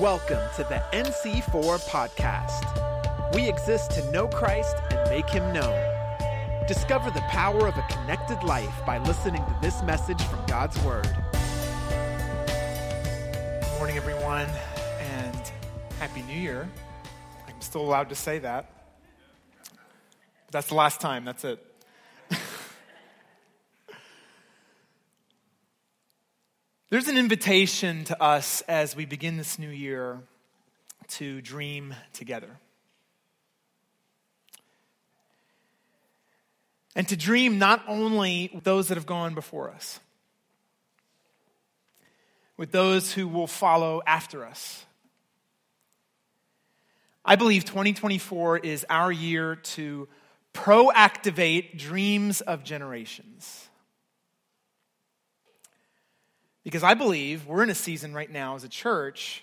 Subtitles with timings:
[0.00, 3.34] Welcome to the NC4 podcast.
[3.34, 5.76] We exist to know Christ and make him known.
[6.68, 11.08] Discover the power of a connected life by listening to this message from God's Word.
[12.46, 14.46] Good morning, everyone,
[15.00, 15.52] and
[15.98, 16.68] Happy New Year.
[17.48, 18.70] I'm still allowed to say that.
[20.52, 21.67] That's the last time, that's it.
[26.90, 30.22] There's an invitation to us as we begin this new year
[31.08, 32.48] to dream together.
[36.96, 40.00] And to dream not only with those that have gone before us,
[42.56, 44.86] with those who will follow after us.
[47.22, 50.08] I believe 2024 is our year to
[50.54, 53.67] proactivate dreams of generations.
[56.68, 59.42] Because I believe we're in a season right now as a church,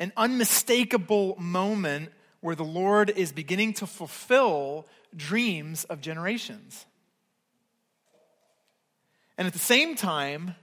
[0.00, 6.84] an unmistakable moment where the Lord is beginning to fulfill dreams of generations.
[9.38, 10.56] And at the same time,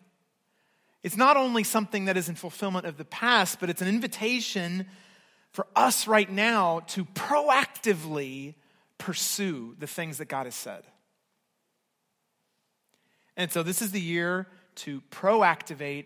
[1.04, 4.88] it's not only something that is in fulfillment of the past, but it's an invitation
[5.54, 8.56] for us right now to proactively
[8.98, 10.84] pursue the things that God has said.
[13.38, 16.06] And so this is the year to proactivate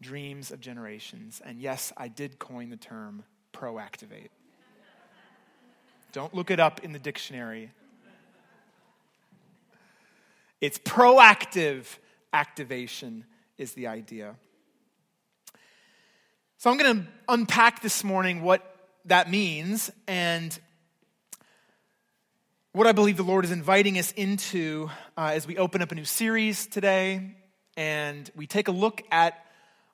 [0.00, 1.40] dreams of generations.
[1.44, 4.28] And yes, I did coin the term proactivate.
[6.12, 7.70] Don't look it up in the dictionary.
[10.60, 11.86] It's proactive
[12.32, 13.24] activation,
[13.58, 14.36] is the idea.
[16.58, 18.62] So I'm going to unpack this morning what
[19.06, 20.58] that means and
[22.72, 25.94] what I believe the Lord is inviting us into uh, as we open up a
[25.94, 27.34] new series today
[27.76, 29.44] and we take a look at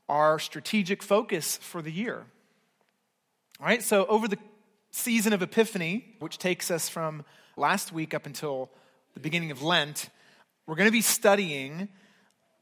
[0.08, 2.24] our strategic focus for the year.
[3.60, 4.38] All right, so over the
[4.90, 7.24] season of Epiphany, which takes us from
[7.56, 8.70] last week up until
[9.14, 10.08] the beginning of Lent,
[10.66, 11.88] we're going to be studying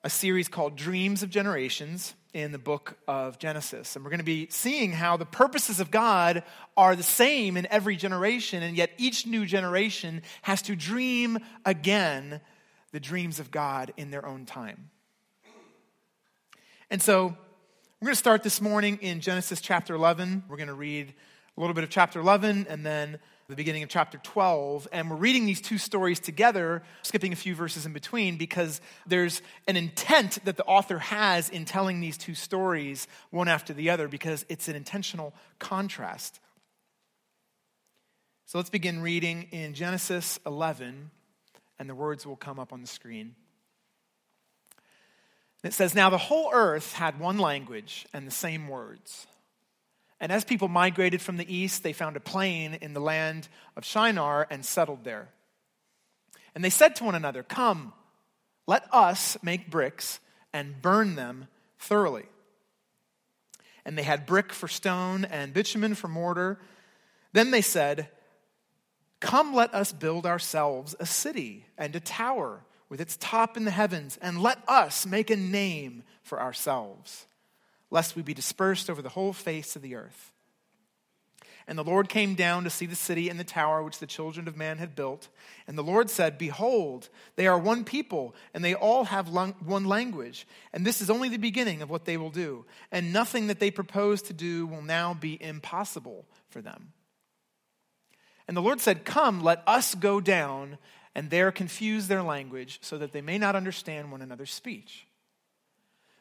[0.05, 3.97] a series called Dreams of Generations in the book of Genesis.
[3.97, 6.43] And we're going to be seeing how the purposes of God
[6.77, 12.41] are the same in every generation, and yet each new generation has to dream again
[12.93, 14.91] the dreams of God in their own time.
[16.91, 17.37] And so
[18.01, 20.45] we're going to start this morning in Genesis chapter 11.
[20.49, 21.13] We're going to read
[21.55, 24.89] a little bit of chapter 11 and then the beginning of chapter 12.
[24.91, 29.43] And we're reading these two stories together, skipping a few verses in between, because there's
[29.67, 34.09] an intent that the author has in telling these two stories one after the other,
[34.09, 36.41] because it's an intentional contrast.
[38.47, 41.11] So let's begin reading in Genesis 11,
[41.79, 43.35] and the words will come up on the screen.
[45.65, 49.27] It says, Now the whole earth had one language and the same words.
[50.21, 53.85] And as people migrated from the east, they found a plain in the land of
[53.85, 55.29] Shinar and settled there.
[56.55, 57.93] And they said to one another, Come,
[58.67, 60.19] let us make bricks
[60.53, 61.47] and burn them
[61.79, 62.27] thoroughly.
[63.85, 66.59] And they had brick for stone and bitumen for mortar.
[67.33, 68.09] Then they said,
[69.21, 73.71] Come, let us build ourselves a city and a tower with its top in the
[73.71, 77.27] heavens, and let us make a name for ourselves,
[77.91, 80.33] lest we be dispersed over the whole face of the earth.
[81.69, 84.49] And the Lord came down to see the city and the tower which the children
[84.49, 85.29] of man had built.
[85.67, 90.47] And the Lord said, Behold, they are one people, and they all have one language.
[90.73, 92.65] And this is only the beginning of what they will do.
[92.91, 96.95] And nothing that they propose to do will now be impossible for them.
[98.49, 100.79] And the Lord said, Come, let us go down
[101.19, 105.09] and there confuse their language so that they may not understand one another's speech.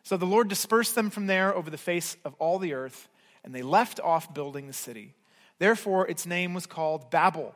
[0.01, 3.07] So the Lord dispersed them from there over the face of all the earth,
[3.43, 5.13] and they left off building the city.
[5.59, 7.53] Therefore, its name was called Babel,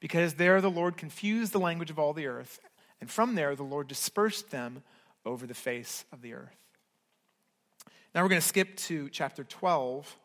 [0.00, 2.58] because there the Lord confused the language of all the earth,
[3.00, 4.82] and from there the Lord dispersed them
[5.24, 6.56] over the face of the earth.
[8.16, 10.18] Now we're going to skip to chapter 12,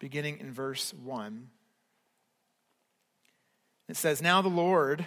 [0.00, 1.48] beginning in verse 1.
[3.88, 5.06] It says, Now the Lord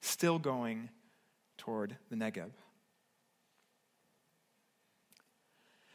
[0.00, 0.88] still going
[1.58, 2.50] toward the Negeb.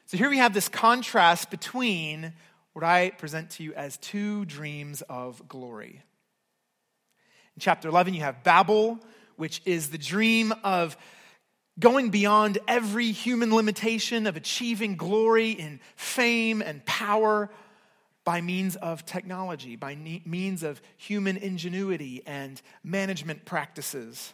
[0.07, 2.33] So here we have this contrast between
[2.73, 6.01] what I present to you as two dreams of glory.
[7.55, 8.99] In chapter 11, you have Babel,
[9.37, 10.97] which is the dream of
[11.79, 17.49] going beyond every human limitation, of achieving glory in fame and power
[18.23, 19.95] by means of technology, by
[20.25, 24.33] means of human ingenuity and management practices.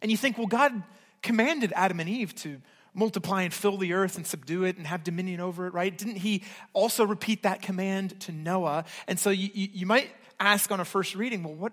[0.00, 0.82] And you think, well, God
[1.22, 2.60] commanded Adam and Eve to
[2.94, 5.96] multiply and fill the earth and subdue it and have dominion over it, right?
[5.96, 6.42] Didn't he
[6.72, 8.84] also repeat that command to Noah?
[9.08, 11.72] And so you, you, you might ask on a first reading, well, what,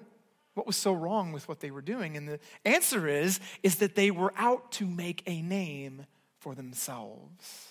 [0.53, 2.15] what was so wrong with what they were doing?
[2.15, 6.05] And the answer is, is that they were out to make a name
[6.37, 7.67] for themselves,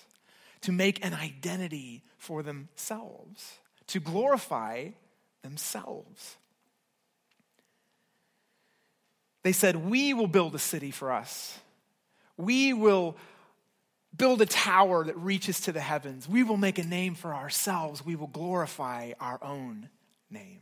[0.61, 4.89] to make an identity for themselves, to glorify
[5.41, 6.37] themselves.
[9.43, 11.57] They said, We will build a city for us.
[12.37, 13.17] We will
[14.15, 16.27] build a tower that reaches to the heavens.
[16.27, 18.05] We will make a name for ourselves.
[18.05, 19.89] We will glorify our own
[20.29, 20.59] name.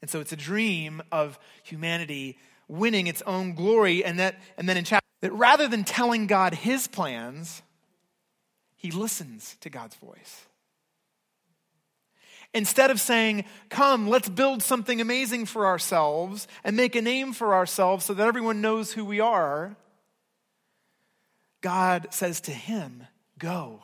[0.00, 2.38] And so it's a dream of humanity
[2.68, 4.04] winning its own glory.
[4.04, 7.62] And, that, and then in chapter, that rather than telling God his plans,
[8.78, 10.46] he listens to God's voice.
[12.54, 17.54] Instead of saying, Come, let's build something amazing for ourselves and make a name for
[17.54, 19.76] ourselves so that everyone knows who we are,
[21.60, 23.04] God says to him,
[23.38, 23.82] Go,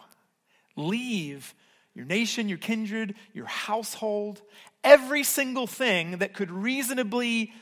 [0.76, 1.54] leave
[1.92, 4.40] your nation, your kindred, your household,
[4.82, 7.52] every single thing that could reasonably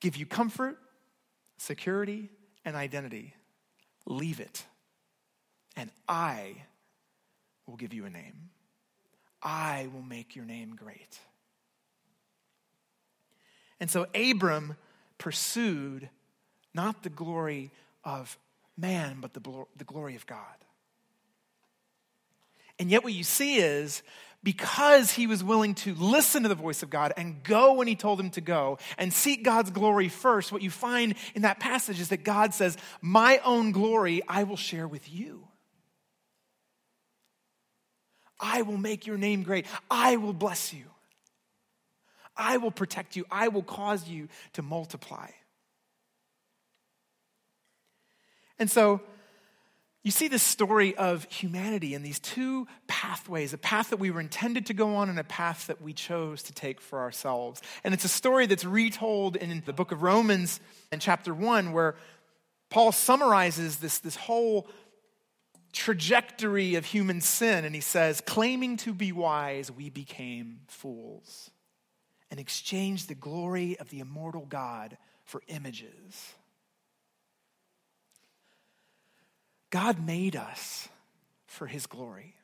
[0.00, 0.78] give you comfort,
[1.56, 2.30] security,
[2.64, 3.34] and identity.
[4.06, 4.64] Leave it.
[5.76, 6.54] And I
[7.66, 8.50] will give you a name.
[9.42, 11.18] I will make your name great.
[13.78, 14.76] And so Abram
[15.18, 16.10] pursued
[16.74, 17.70] not the glory
[18.04, 18.38] of
[18.76, 19.40] man, but the,
[19.76, 20.38] the glory of God.
[22.78, 24.02] And yet, what you see is
[24.42, 27.94] because he was willing to listen to the voice of God and go when he
[27.94, 32.00] told him to go and seek God's glory first, what you find in that passage
[32.00, 35.46] is that God says, My own glory I will share with you.
[38.40, 39.66] I will make your name great.
[39.90, 40.84] I will bless you.
[42.36, 43.26] I will protect you.
[43.30, 45.28] I will cause you to multiply.
[48.58, 49.00] And so
[50.02, 54.20] you see this story of humanity in these two pathways a path that we were
[54.20, 57.60] intended to go on and a path that we chose to take for ourselves.
[57.84, 60.60] And it's a story that's retold in the book of Romans
[60.90, 61.96] in chapter 1, where
[62.70, 64.68] Paul summarizes this, this whole
[65.72, 67.64] trajectory of human sin.
[67.64, 71.50] And he says, Claiming to be wise, we became fools
[72.30, 76.34] and exchanged the glory of the immortal God for images
[79.70, 80.88] God made us
[81.46, 82.34] for his glory.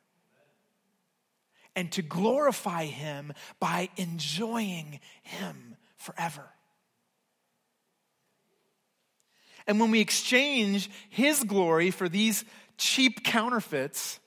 [1.75, 6.49] And to glorify him by enjoying him forever.
[9.67, 12.45] And when we exchange his glory for these
[12.79, 14.21] cheap counterfeits,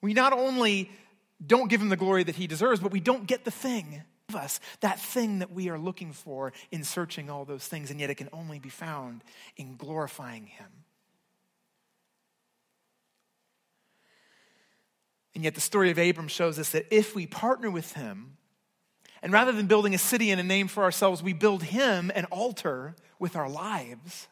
[0.00, 0.90] we not only
[1.44, 4.36] don't give him the glory that he deserves, but we don't get the thing of
[4.36, 8.10] us, that thing that we are looking for in searching all those things, and yet
[8.10, 9.22] it can only be found
[9.56, 10.84] in glorifying him.
[15.34, 18.38] And yet, the story of Abram shows us that if we partner with him,
[19.22, 22.24] and rather than building a city and a name for ourselves, we build him an
[22.26, 24.26] altar with our lives,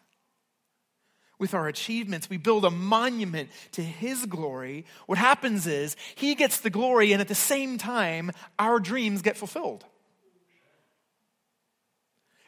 [1.39, 2.31] with our achievements.
[2.31, 4.85] We build a monument to his glory.
[5.07, 9.37] What happens is he gets the glory, and at the same time, our dreams get
[9.37, 9.85] fulfilled.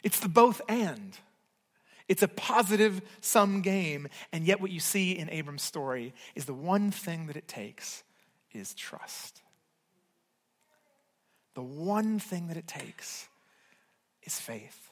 [0.02, 1.16] It's the both and.
[2.08, 4.08] It's a positive sum game.
[4.32, 8.02] And yet, what you see in Abram's story is the one thing that it takes
[8.52, 9.42] is trust.
[11.54, 13.28] The one thing that it takes
[14.22, 14.87] is faith.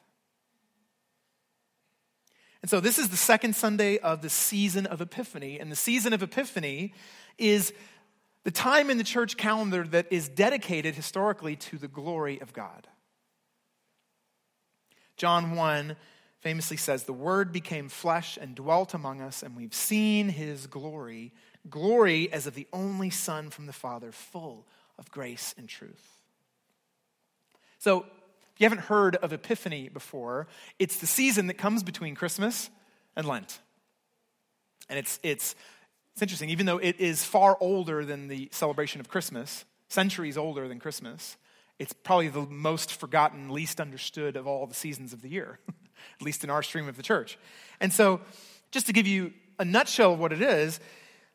[2.66, 5.61] And so, this is the second Sunday of the season of Epiphany.
[5.61, 6.94] And the season of Epiphany
[7.38, 7.73] is
[8.42, 12.88] the time in the church calendar that is dedicated historically to the glory of God.
[15.16, 15.94] John 1
[16.40, 21.32] famously says, The Word became flesh and dwelt among us, and we've seen his glory
[21.70, 24.66] glory as of the only Son from the Father, full
[24.99, 26.18] of grace and truth.
[27.78, 28.06] So,
[28.56, 30.46] if you haven't heard of Epiphany before,
[30.78, 32.70] it's the season that comes between Christmas
[33.14, 33.60] and Lent.
[34.88, 35.54] And it's, it's,
[36.14, 40.68] it's interesting, even though it is far older than the celebration of Christmas, centuries older
[40.68, 41.36] than Christmas,
[41.78, 45.58] it's probably the most forgotten, least understood of all the seasons of the year,
[46.18, 47.38] at least in our stream of the church.
[47.78, 48.22] And so,
[48.70, 50.80] just to give you a nutshell of what it is,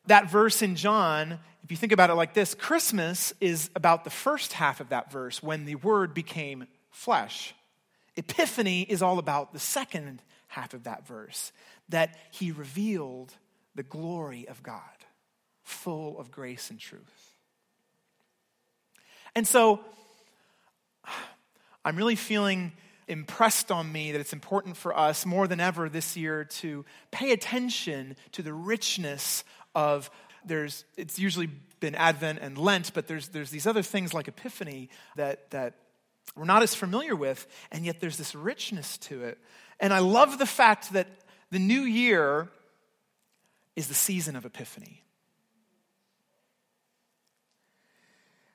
[0.07, 4.09] that verse in John, if you think about it like this, Christmas is about the
[4.09, 7.55] first half of that verse when the word became flesh.
[8.15, 11.51] Epiphany is all about the second half of that verse,
[11.89, 13.33] that he revealed
[13.73, 14.81] the glory of God,
[15.63, 17.35] full of grace and truth.
[19.33, 19.79] And so,
[21.85, 22.73] I'm really feeling
[23.07, 27.31] impressed on me that it's important for us more than ever this year to pay
[27.31, 29.43] attention to the richness
[29.73, 30.09] of
[30.45, 34.89] there's it's usually been Advent and Lent, but there's there's these other things like Epiphany
[35.15, 35.75] that that
[36.35, 39.37] we're not as familiar with, and yet there's this richness to it.
[39.79, 41.07] And I love the fact that
[41.49, 42.47] the new year
[43.75, 45.03] is the season of Epiphany.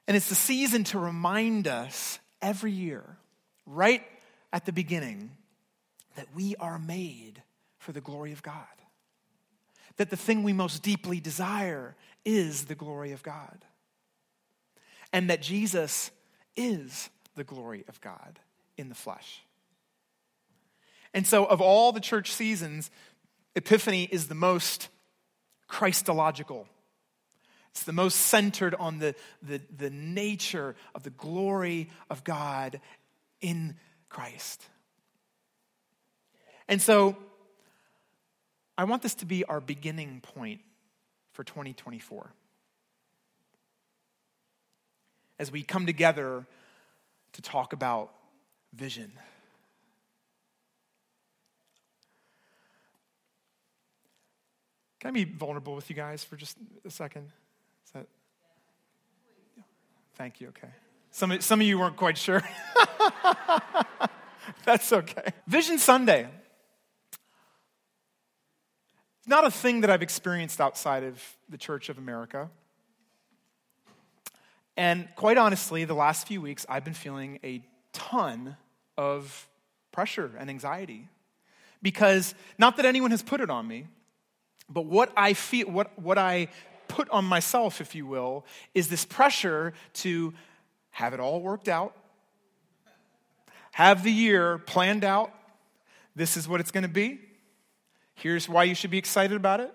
[0.09, 3.19] And it's the season to remind us every year,
[3.67, 4.03] right
[4.53, 5.31] at the beginning,
[6.15, 7.43] that we are made
[7.79, 8.65] for the glory of God
[9.97, 13.65] that the thing we most deeply desire is the glory of God.
[15.13, 16.11] And that Jesus
[16.57, 18.41] is the glory of God
[18.77, 19.43] in the flesh.
[21.15, 22.91] And so, of all the church seasons,
[23.55, 24.89] Epiphany is the most
[25.69, 26.67] Christological.
[27.71, 32.81] It's the most centered on the, the, the nature of the glory of God
[33.41, 33.77] in
[34.09, 34.65] Christ.
[36.69, 37.17] And so,
[38.79, 40.61] I want this to be our beginning point
[41.33, 42.31] for 2024.
[45.39, 46.47] As we come together
[47.37, 48.13] to talk about
[48.75, 49.13] vision.
[55.01, 57.31] Can I be vulnerable with you guys for just a second?
[57.85, 58.07] Is that?
[60.15, 60.49] Thank you.
[60.49, 60.69] Okay.
[61.11, 62.43] Some, some of you weren't quite sure.
[64.65, 65.33] That's okay.
[65.47, 66.27] Vision Sunday
[69.19, 72.49] It's not a thing that I've experienced outside of the Church of America.
[74.77, 78.57] And quite honestly, the last few weeks, I've been feeling a ton
[78.99, 79.49] of
[79.93, 81.09] pressure and anxiety.
[81.83, 83.87] Because, not that anyone has put it on me,
[84.69, 86.49] but what I feel, what, what I
[86.89, 90.35] put on myself, if you will, is this pressure to
[90.91, 91.95] have it all worked out,
[93.73, 95.33] have the year planned out.
[96.15, 97.21] This is what it's going to be.
[98.15, 99.73] Here's why you should be excited about it.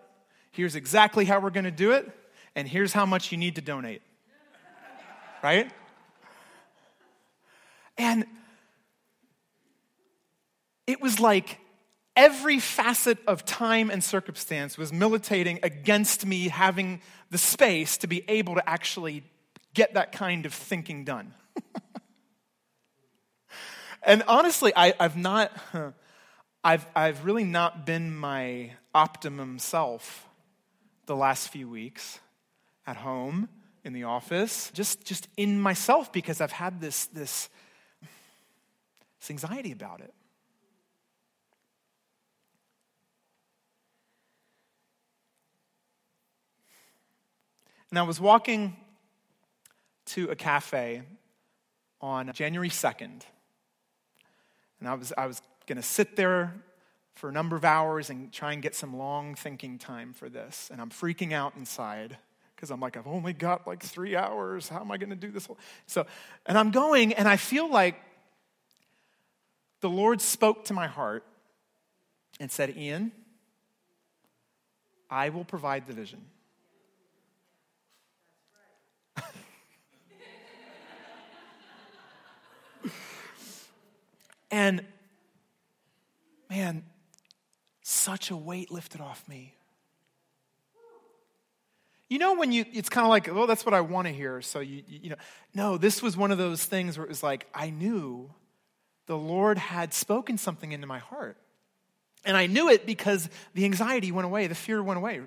[0.51, 2.11] Here's exactly how we're going to do it.
[2.55, 4.01] And here's how much you need to donate.
[5.43, 5.71] Right?
[7.97, 8.25] And
[10.87, 11.59] it was like
[12.15, 18.23] every facet of time and circumstance was militating against me having the space to be
[18.27, 19.23] able to actually
[19.73, 21.33] get that kind of thinking done.
[24.03, 25.51] and honestly, I, have not.
[26.63, 30.27] I've, I've really not been my optimum self
[31.07, 32.19] the last few weeks
[32.85, 33.49] at home,
[33.83, 37.49] in the office, just, just in myself because I've had this, this,
[39.19, 40.13] this anxiety about it.
[47.89, 48.77] And I was walking
[50.07, 51.01] to a cafe
[51.99, 53.23] on January 2nd.
[54.79, 56.53] And I was, I was going to sit there
[57.15, 60.69] for a number of hours and try and get some long thinking time for this.
[60.71, 62.17] And I'm freaking out inside
[62.61, 64.69] because I'm like, I've only got like three hours.
[64.69, 65.49] How am I going to do this?
[65.87, 66.05] So,
[66.45, 67.95] and I'm going, and I feel like
[69.79, 71.23] the Lord spoke to my heart
[72.39, 73.11] and said, Ian,
[75.09, 76.23] I will provide the vision.
[84.51, 84.85] and
[86.47, 86.83] man,
[87.81, 89.55] such a weight lifted off me.
[92.11, 94.41] You know, when you, it's kind of like, oh, that's what I want to hear.
[94.41, 95.15] So, you, you know,
[95.53, 98.29] no, this was one of those things where it was like, I knew
[99.05, 101.37] the Lord had spoken something into my heart.
[102.25, 105.21] And I knew it because the anxiety went away, the fear went away.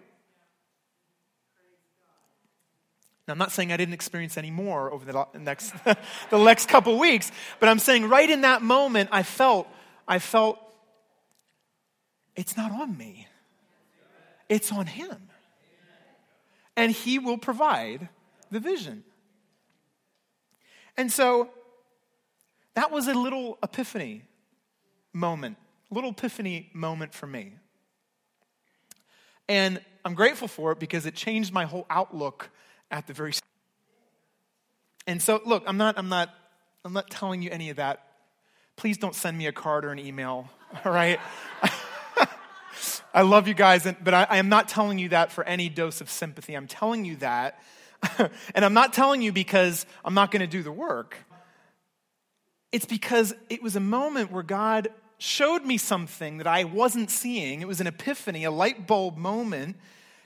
[3.27, 6.99] Now, I'm not saying I didn't experience any more over the next, the next couple
[6.99, 9.67] weeks, but I'm saying right in that moment, I felt,
[10.07, 10.59] I felt,
[12.37, 13.27] it's not on me,
[14.51, 15.31] it's on Him.
[16.77, 18.09] And He will provide
[18.51, 19.05] the vision.
[20.97, 21.51] And so
[22.75, 24.23] that was a little epiphany
[25.13, 25.57] moment,
[25.91, 27.55] little epiphany moment for me.
[29.49, 32.51] And I'm grateful for it because it changed my whole outlook
[32.91, 33.33] at the very
[35.07, 36.31] and so look i'm not i'm not
[36.85, 38.07] i'm not telling you any of that
[38.77, 40.49] please don't send me a card or an email
[40.85, 41.21] all right
[43.15, 46.01] i love you guys but I, I am not telling you that for any dose
[46.01, 46.55] of sympathy.
[46.55, 47.63] I'm telling you that
[48.55, 51.17] and i'm not telling you because i'm not going to do the work.
[52.73, 57.63] It's because it was a moment where god showed me something that i wasn't seeing.
[57.63, 59.77] It was an epiphany a light bulb moment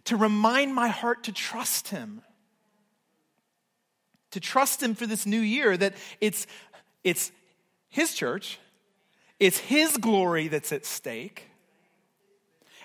[0.05, 2.23] to remind my heart to trust him.
[4.33, 6.47] To trust Him for this new year, that it's,
[7.03, 7.33] it's
[7.89, 8.59] His church,
[9.41, 11.48] it's His glory that's at stake,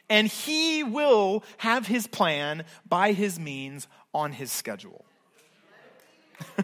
[0.10, 5.05] and He will have His plan by His means on His schedule.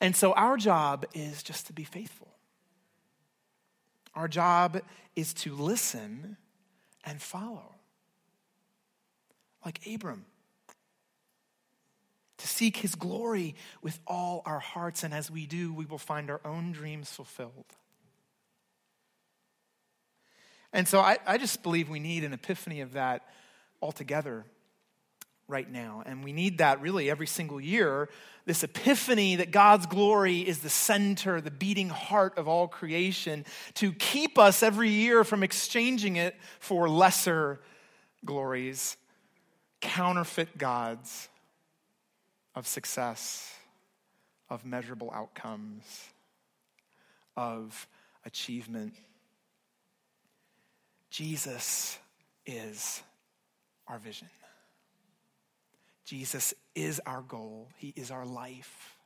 [0.00, 2.28] and so our job is just to be faithful.
[4.14, 4.80] Our job
[5.14, 6.36] is to listen
[7.04, 7.74] and follow
[9.64, 10.24] like Abram.
[12.38, 16.30] To seek his glory with all our hearts, and as we do, we will find
[16.30, 17.66] our own dreams fulfilled.
[20.72, 23.26] And so I, I just believe we need an epiphany of that
[23.82, 24.44] altogether
[25.48, 26.02] right now.
[26.06, 28.08] And we need that really every single year
[28.46, 33.92] this epiphany that God's glory is the center, the beating heart of all creation, to
[33.92, 37.60] keep us every year from exchanging it for lesser
[38.24, 38.96] glories
[39.80, 41.28] counterfeit gods
[42.54, 43.54] of success,
[44.50, 45.84] of measurable outcomes,
[47.36, 47.86] of
[48.26, 48.94] achievement.
[51.10, 51.98] Jesus
[52.46, 53.02] is
[53.86, 54.28] our vision.
[56.04, 57.68] Jesus is our goal.
[57.76, 58.96] He is our life.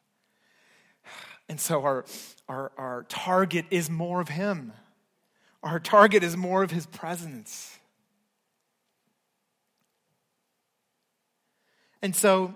[1.49, 2.05] And so our,
[2.49, 4.73] our, our target is more of Him.
[5.63, 7.79] Our target is more of His presence.
[12.01, 12.55] And so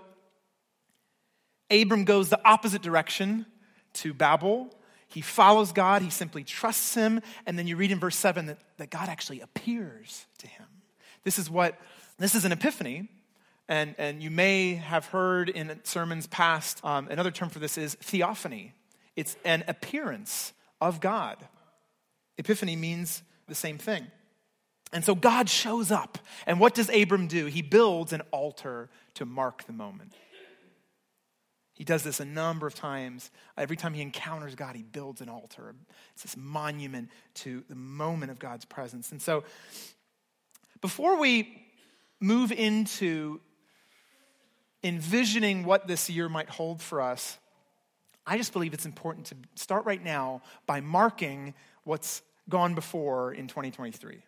[1.71, 3.45] Abram goes the opposite direction
[3.93, 4.73] to Babel.
[5.09, 7.21] He follows God, he simply trusts him.
[7.45, 10.65] And then you read in verse 7 that, that God actually appears to him.
[11.23, 11.79] This is what,
[12.17, 13.09] this is an epiphany.
[13.67, 17.95] And, and you may have heard in sermons past, um, another term for this is
[17.95, 18.73] theophany.
[19.15, 21.37] It's an appearance of God.
[22.37, 24.07] Epiphany means the same thing.
[24.91, 26.17] And so God shows up.
[26.47, 27.45] And what does Abram do?
[27.45, 30.13] He builds an altar to mark the moment.
[31.79, 33.31] He does this a number of times.
[33.57, 35.73] Every time he encounters God, he builds an altar.
[36.13, 39.13] It's this monument to the moment of God's presence.
[39.13, 39.45] And so,
[40.81, 41.63] before we
[42.19, 43.39] move into
[44.83, 47.37] envisioning what this year might hold for us,
[48.27, 51.53] I just believe it's important to start right now by marking
[51.85, 54.21] what's gone before in 2023.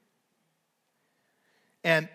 [1.84, 2.08] And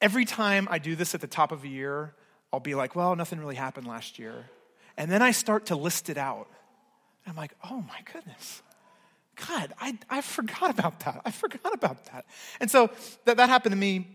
[0.00, 2.14] every time I do this at the top of a year,
[2.52, 4.46] I'll be like, well, nothing really happened last year.
[4.96, 6.48] And then I start to list it out.
[7.26, 8.62] I'm like, oh my goodness.
[9.48, 11.20] God, I, I forgot about that.
[11.24, 12.24] I forgot about that.
[12.60, 12.90] And so
[13.24, 14.08] that, that happened to me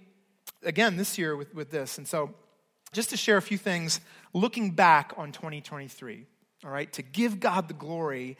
[0.63, 1.97] again this year with, with this.
[1.97, 2.33] And so
[2.93, 4.01] just to share a few things
[4.33, 6.25] looking back on 2023,
[6.63, 8.37] all right, to give God the glory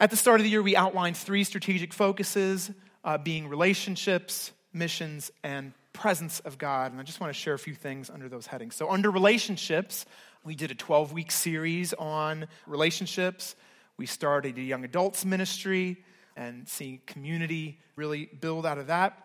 [0.00, 2.70] at the start of the year, we outlined three strategic focuses
[3.04, 6.92] uh, being relationships, missions, and presence of God.
[6.92, 8.74] And I just want to share a few things under those headings.
[8.74, 10.04] So, under relationships,
[10.44, 13.56] we did a 12 week series on relationships.
[13.96, 16.04] We started a young adults ministry
[16.36, 19.18] and seeing community really build out of that.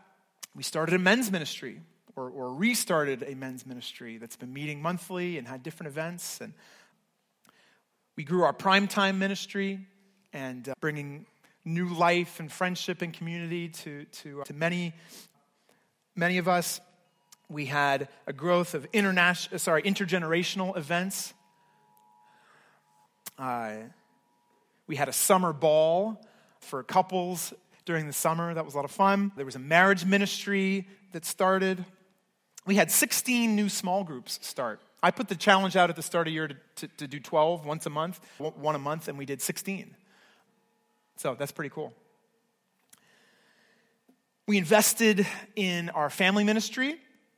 [0.56, 1.82] We started a men's ministry
[2.16, 6.40] or, or restarted a men's ministry that's been meeting monthly and had different events.
[6.42, 6.54] And
[8.16, 9.80] we grew our primetime ministry
[10.34, 11.26] and uh, bringing
[11.66, 14.94] new life and friendship and community to, to, uh, to many,
[16.20, 16.82] many of us.
[17.50, 21.34] We had a growth of international, sorry, intergenerational events.
[23.40, 23.72] Uh,
[24.88, 26.20] We had a summer ball
[26.60, 27.54] for couples
[27.86, 28.54] during the summer.
[28.54, 29.32] That was a lot of fun.
[29.36, 31.86] There was a marriage ministry that started.
[32.66, 34.82] We had 16 new small groups start.
[35.02, 37.20] I put the challenge out at the start of the year to, to, to do
[37.20, 39.96] 12 once a month, one a month, and we did 16.
[41.16, 41.94] So that's pretty cool.
[44.50, 46.96] We invested in our family ministry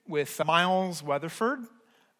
[0.07, 1.59] with Miles Weatherford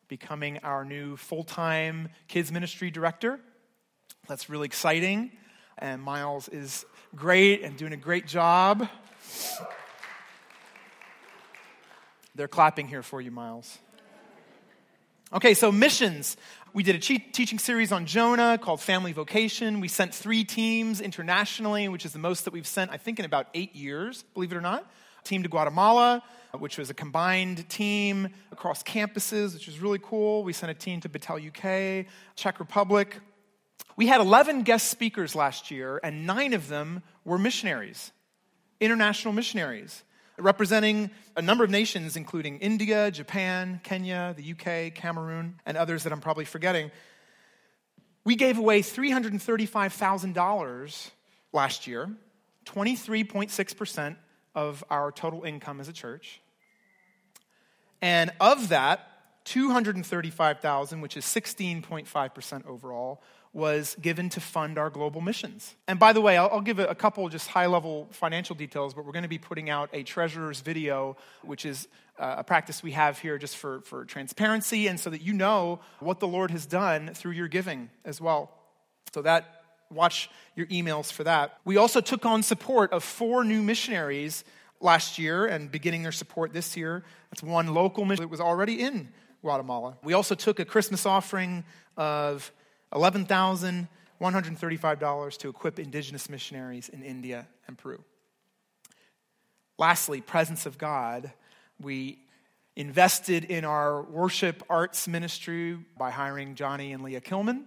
[0.10, 3.40] becoming our new full time kids ministry director.
[4.28, 5.32] That's really exciting.
[5.78, 8.90] And Miles is great and doing a great job.
[12.36, 13.80] They're clapping here for you, Miles.
[15.34, 16.36] Okay, so missions.
[16.74, 19.80] We did a teaching series on Jonah called Family Vocation.
[19.80, 23.24] We sent three teams internationally, which is the most that we've sent, I think, in
[23.24, 24.92] about eight years, believe it or not.
[25.22, 26.22] A team to Guatemala,
[26.60, 30.44] which was a combined team across campuses, which was really cool.
[30.44, 33.18] We sent a team to Battelle UK, Czech Republic.
[33.96, 38.12] We had 11 guest speakers last year, and nine of them were missionaries,
[38.82, 40.04] international missionaries
[40.42, 46.14] representing a number of nations, including India, Japan, Kenya, the UK, Cameroon, and others that
[46.14, 46.92] I'm probably forgetting.
[48.24, 51.10] We gave away $335,000
[51.54, 52.10] last year,
[52.66, 54.16] 23.6%
[54.54, 56.42] of our total income as a church.
[58.02, 59.08] And of that,
[59.46, 63.22] 235,000, which is 16.5% overall,
[63.54, 65.76] was given to fund our global missions.
[65.88, 68.94] And by the way, I'll, I'll give a, a couple just high level financial details,
[68.94, 71.88] but we're going to be putting out a treasurer's video, which is
[72.18, 75.80] uh, a practice we have here just for, for transparency and so that you know
[76.00, 78.52] what the Lord has done through your giving as well.
[79.14, 81.58] So that, watch your emails for that.
[81.66, 84.46] We also took on support of four new missionaries
[84.80, 87.04] last year and beginning their support this year.
[87.32, 89.10] That's one local mission that was already in
[89.42, 89.98] Guatemala.
[90.04, 91.66] We also took a Christmas offering
[91.98, 92.52] of
[92.94, 98.04] $11,135 to equip indigenous missionaries in India and Peru.
[99.78, 101.32] Lastly, presence of God.
[101.80, 102.20] We
[102.76, 107.64] invested in our worship arts ministry by hiring Johnny and Leah Kilman.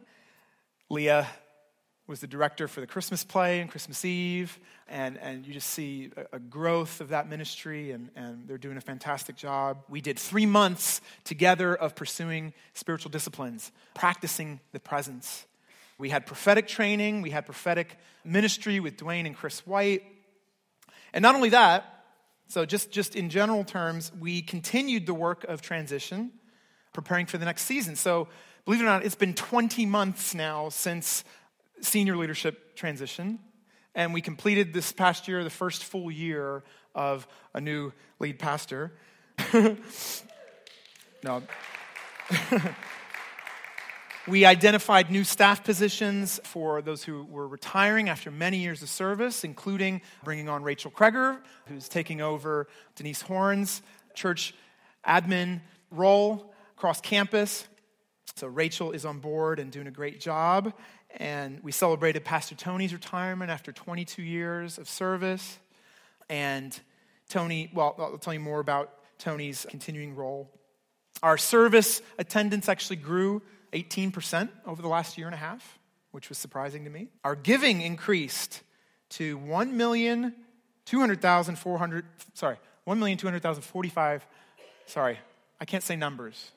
[0.90, 1.26] Leah
[2.06, 6.10] was the director for the Christmas play and Christmas Eve, and, and you just see
[6.16, 9.78] a, a, growth of that ministry, and, and they're doing a fantastic job.
[9.88, 15.46] We did three months together of pursuing spiritual disciplines, practicing the presence.
[15.96, 20.02] We had prophetic training, we had prophetic ministry with Dwayne and Chris White.
[21.14, 22.04] And not only that,
[22.48, 26.32] so just, just in general terms, we continued the work of transition,
[26.92, 27.96] preparing for the next season.
[27.96, 28.28] So,
[28.66, 31.24] believe it or not, it's been 20 months now since
[31.84, 33.38] senior leadership transition.
[33.94, 38.92] And we completed this past year the first full year of a new lead pastor.
[41.22, 41.42] no.
[44.26, 49.44] we identified new staff positions for those who were retiring after many years of service,
[49.44, 52.66] including bringing on Rachel Kreger, who's taking over
[52.96, 53.82] Denise Horn's
[54.14, 54.54] church
[55.06, 57.68] admin role across campus.
[58.36, 60.72] So Rachel is on board and doing a great job.
[61.16, 65.58] And we celebrated Pastor Tony's retirement after 22 years of service.
[66.28, 66.78] And
[67.28, 70.50] Tony, well, I'll tell you more about Tony's continuing role.
[71.22, 73.40] Our service attendance actually grew
[73.72, 75.78] 18% over the last year and a half,
[76.10, 77.08] which was surprising to me.
[77.22, 78.62] Our giving increased
[79.10, 82.02] to 1,200,400,
[82.34, 84.20] sorry, 1,200,045,
[84.86, 85.18] sorry,
[85.60, 86.50] I can't say numbers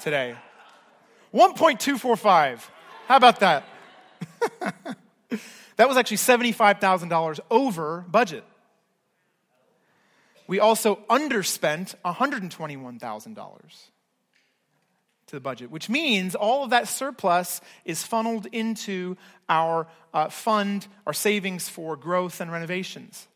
[0.00, 0.36] today.
[1.34, 2.60] 1.245
[3.06, 3.64] how about that?
[5.76, 8.44] that was actually $75,000 over budget.
[10.46, 13.60] We also underspent $121,000
[15.26, 19.16] to the budget, which means all of that surplus is funneled into
[19.48, 23.26] our uh, fund, our savings for growth and renovations.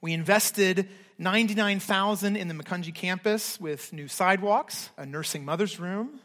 [0.00, 6.20] We invested 99,000 in the Macungie campus with new sidewalks, a nursing mother's room,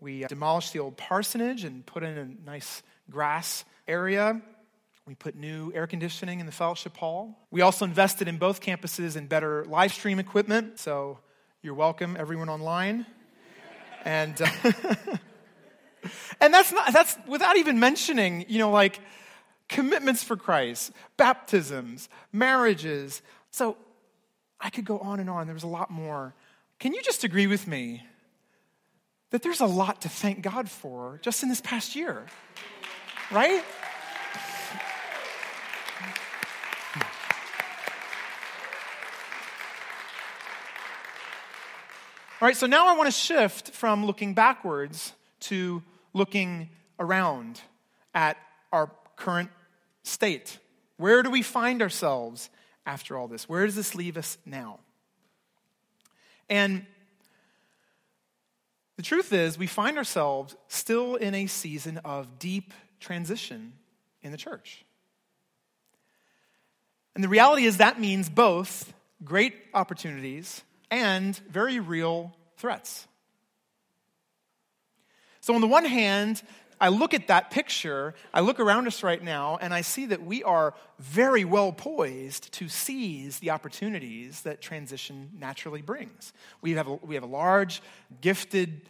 [0.00, 4.40] we uh, demolished the old parsonage and put in a nice grass area.
[5.06, 7.46] We put new air conditioning in the fellowship hall.
[7.50, 10.78] We also invested in both campuses in better live stream equipment.
[10.78, 11.18] So
[11.62, 13.06] you're welcome, everyone online.
[14.04, 14.48] and uh,
[16.40, 19.00] and that's not that's without even mentioning, you know, like
[19.68, 23.22] commitments for Christ, baptisms, marriages.
[23.50, 23.76] So
[24.60, 25.46] I could go on and on.
[25.46, 26.34] There was a lot more.
[26.78, 28.04] Can you just agree with me
[29.30, 32.26] that there's a lot to thank God for just in this past year,
[33.30, 33.62] right?
[42.40, 47.60] All right, so now I want to shift from looking backwards to looking around
[48.14, 48.36] at
[48.72, 49.50] our current
[50.04, 50.58] state.
[50.98, 52.48] Where do we find ourselves
[52.86, 53.48] after all this?
[53.48, 54.78] Where does this leave us now?
[56.48, 56.86] And
[58.98, 63.72] the truth is, we find ourselves still in a season of deep transition
[64.22, 64.84] in the church.
[67.14, 73.06] And the reality is, that means both great opportunities and very real threats.
[75.42, 76.42] So, on the one hand,
[76.80, 80.22] I look at that picture, I look around us right now, and I see that
[80.22, 86.32] we are very well poised to seize the opportunities that transition naturally brings.
[86.60, 87.82] We have a, we have a large,
[88.20, 88.82] gifted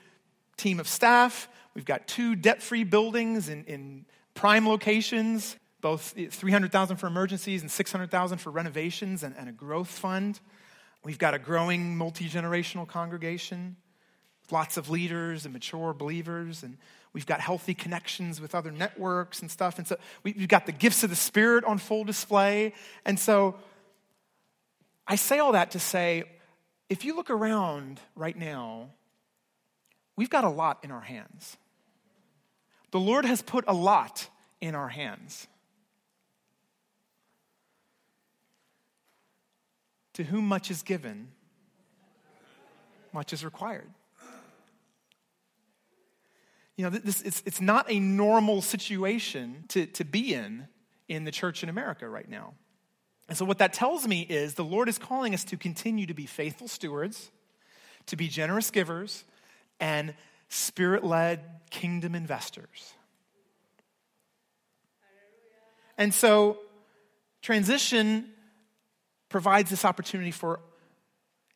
[0.57, 1.49] team of staff.
[1.75, 7.71] We've got two debt free buildings in, in prime locations, both 300,000 for emergencies and
[7.71, 10.41] 600,000 for renovations and, and a growth fund.
[11.05, 13.77] We've got a growing multi generational congregation,
[14.51, 16.77] lots of leaders and mature believers, and
[17.13, 19.79] we've got healthy connections with other networks and stuff.
[19.79, 22.75] And so we've got the gifts of the Spirit on full display.
[23.05, 23.57] And so
[25.07, 26.25] I say all that to say
[26.89, 28.91] if you look around right now,
[30.17, 31.57] we've got a lot in our hands.
[32.91, 34.29] The Lord has put a lot
[34.61, 35.47] in our hands.
[40.15, 41.29] To whom much is given,
[43.13, 43.91] much is required.
[46.79, 50.69] You know, this, it's, it's not a normal situation to, to be in
[51.09, 52.55] in the church in America right now.
[53.29, 56.15] And so, what that tells me is the Lord is calling us to continue to
[56.15, 57.33] be faithful stewards,
[58.07, 59.25] to be generous givers,
[59.81, 60.15] and
[60.49, 62.95] spirit led kingdom investors.
[65.99, 66.59] And so,
[67.43, 68.31] transition
[69.31, 70.61] provides this opportunity for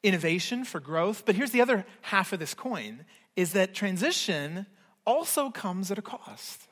[0.03, 1.23] innovation, for growth.
[1.25, 3.05] But here's the other half of this coin
[3.37, 4.67] is that transition
[5.07, 6.69] also comes at a cost.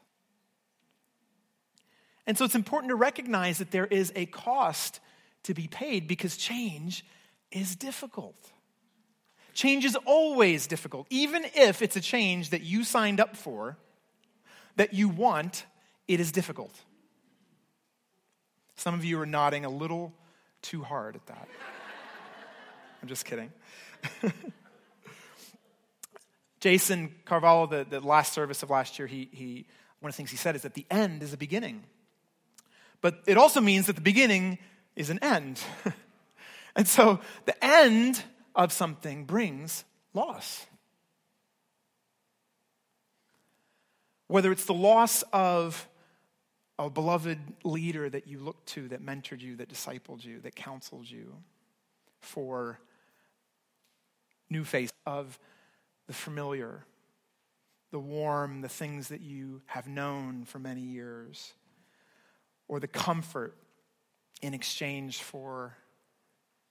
[2.26, 5.00] And so it's important to recognize that there is a cost
[5.44, 7.04] to be paid because change
[7.50, 8.52] is difficult.
[9.52, 13.76] Change is always difficult, even if it's a change that you signed up for,
[14.76, 15.66] that you want,
[16.06, 16.74] it is difficult.
[18.76, 20.14] Some of you are nodding a little
[20.62, 21.48] too hard at that.
[23.02, 23.52] I'm just kidding.
[26.60, 29.66] Jason Carvalho, the, the last service of last year, he, he,
[30.00, 31.82] one of the things he said is that the end is a beginning.
[33.00, 34.58] But it also means that the beginning
[34.94, 35.60] is an end.
[36.76, 38.22] and so the end
[38.54, 40.66] of something brings loss.
[44.26, 45.88] Whether it's the loss of
[46.78, 51.10] a beloved leader that you looked to, that mentored you, that discipled you, that counseled
[51.10, 51.36] you
[52.20, 52.78] for
[54.50, 55.38] new face of
[56.10, 56.84] the familiar,
[57.92, 61.52] the warm, the things that you have known for many years,
[62.66, 63.56] or the comfort
[64.42, 65.76] in exchange for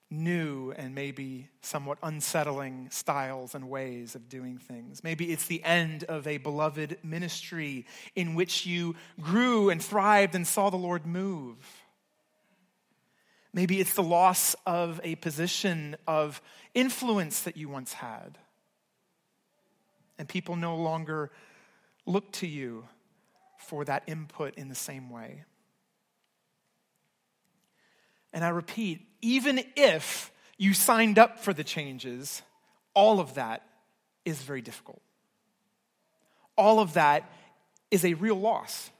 [0.10, 5.06] new and maybe somewhat unsettling styles and ways of doing things.
[5.06, 7.86] Maybe it's the end of a beloved ministry
[8.17, 11.56] in which you grew and thrived and saw the Lord move.
[13.54, 16.41] Maybe it's the loss of a position of
[16.73, 18.38] influence that you once had.
[20.19, 21.32] And people no longer
[22.05, 22.86] look to you
[23.58, 25.45] for that input in the same way.
[28.32, 32.43] And I repeat, even if you signed up for the changes,
[32.93, 33.65] all of that
[34.25, 35.01] is very difficult.
[36.58, 37.32] All of that
[37.89, 38.91] is a real loss.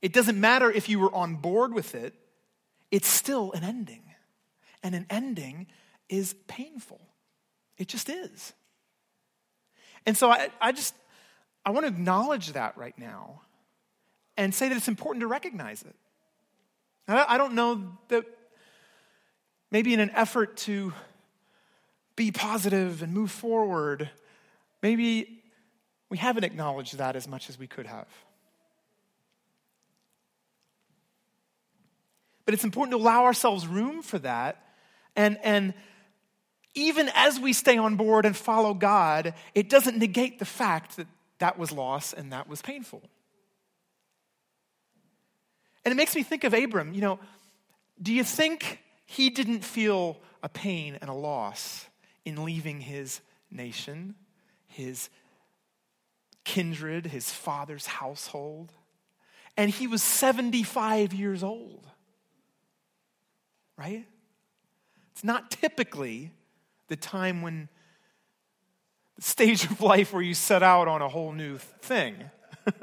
[0.00, 2.14] It doesn't matter if you were on board with it,
[2.90, 4.02] it's still an ending.
[4.82, 5.66] And an ending
[6.08, 7.00] is painful.
[7.78, 8.52] It just is.
[10.06, 10.94] And so I, I just,
[11.64, 13.42] I want to acknowledge that right now
[14.36, 15.94] and say that it's important to recognize it.
[17.08, 18.24] I don't know that
[19.70, 20.92] maybe in an effort to
[22.14, 24.08] be positive and move forward,
[24.82, 25.42] maybe
[26.08, 28.06] we haven't acknowledged that as much as we could have.
[32.44, 34.62] But it's important to allow ourselves room for that.
[35.16, 35.74] And, and
[36.74, 41.06] even as we stay on board and follow God, it doesn't negate the fact that
[41.38, 43.02] that was loss and that was painful.
[45.84, 46.94] And it makes me think of Abram.
[46.94, 47.20] You know,
[48.00, 51.86] do you think he didn't feel a pain and a loss
[52.24, 54.14] in leaving his nation,
[54.68, 55.10] his
[56.44, 58.72] kindred, his father's household?
[59.56, 61.86] And he was 75 years old,
[63.76, 64.06] right?
[65.10, 66.30] It's not typically
[66.88, 67.68] the time when
[69.16, 72.14] the stage of life where you set out on a whole new thing.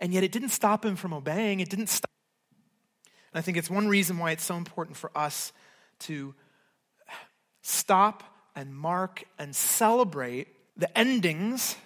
[0.00, 1.60] and yet it didn't stop him from obeying.
[1.60, 2.10] It didn't stop.
[3.32, 5.52] And I think it's one reason why it's so important for us
[6.00, 6.34] to
[7.62, 8.22] stop
[8.54, 11.76] and mark and celebrate the endings.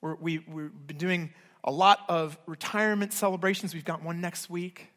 [0.00, 1.32] We're, we, we've been doing
[1.64, 3.74] a lot of retirement celebrations.
[3.74, 4.88] We've got one next week.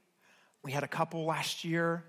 [0.63, 2.05] We had a couple last year.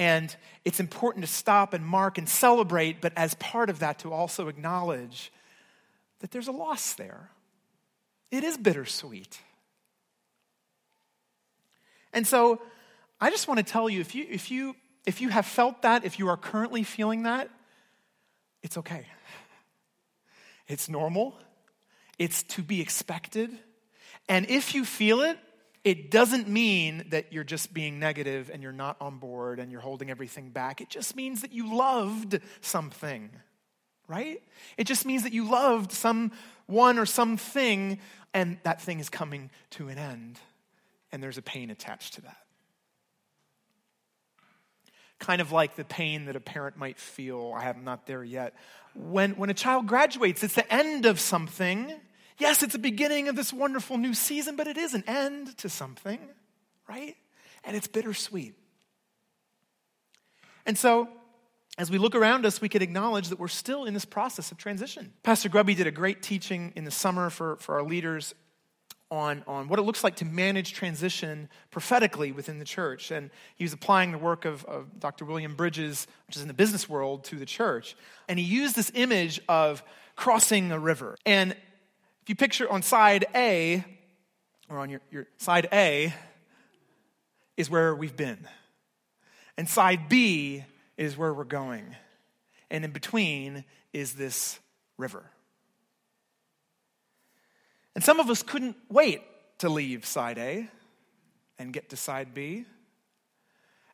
[0.00, 0.34] And
[0.64, 4.48] it's important to stop and mark and celebrate, but as part of that, to also
[4.48, 5.30] acknowledge
[6.20, 7.28] that there's a loss there.
[8.30, 9.38] It is bittersweet.
[12.14, 12.62] And so
[13.20, 16.02] I just want to tell you if you, if you, if you have felt that,
[16.06, 17.50] if you are currently feeling that,
[18.62, 19.04] it's okay.
[20.66, 21.34] It's normal.
[22.18, 23.50] It's to be expected.
[24.30, 25.36] And if you feel it,
[25.82, 29.80] it doesn't mean that you're just being negative and you're not on board and you're
[29.80, 30.80] holding everything back.
[30.80, 33.30] It just means that you loved something,
[34.06, 34.42] right?
[34.76, 37.98] It just means that you loved someone or something
[38.34, 40.38] and that thing is coming to an end
[41.12, 42.36] and there's a pain attached to that.
[45.18, 48.54] Kind of like the pain that a parent might feel, I am not there yet.
[48.94, 51.94] When, when a child graduates, it's the end of something
[52.40, 55.68] Yes, it's the beginning of this wonderful new season, but it is an end to
[55.68, 56.18] something,
[56.88, 57.14] right?
[57.64, 58.54] And it's bittersweet.
[60.64, 61.08] And so,
[61.76, 64.58] as we look around us, we can acknowledge that we're still in this process of
[64.58, 65.12] transition.
[65.22, 68.34] Pastor Grubby did a great teaching in the summer for, for our leaders
[69.10, 73.10] on, on what it looks like to manage transition prophetically within the church.
[73.10, 75.26] And he was applying the work of, of Dr.
[75.26, 77.96] William Bridges, which is in the business world, to the church.
[78.28, 79.82] And he used this image of
[80.16, 81.16] crossing a river.
[81.26, 81.54] And
[82.30, 83.84] you picture on side A,
[84.68, 86.14] or on your, your side A,
[87.56, 88.46] is where we've been.
[89.56, 90.64] And side B
[90.96, 91.96] is where we're going.
[92.70, 94.60] And in between is this
[94.96, 95.24] river.
[97.96, 99.22] And some of us couldn't wait
[99.58, 100.68] to leave side A
[101.58, 102.64] and get to side B.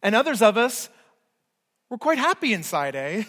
[0.02, 0.90] And others of us
[1.88, 3.26] were quite happy in side A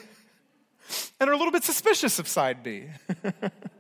[1.22, 2.88] and are a little bit suspicious of side B.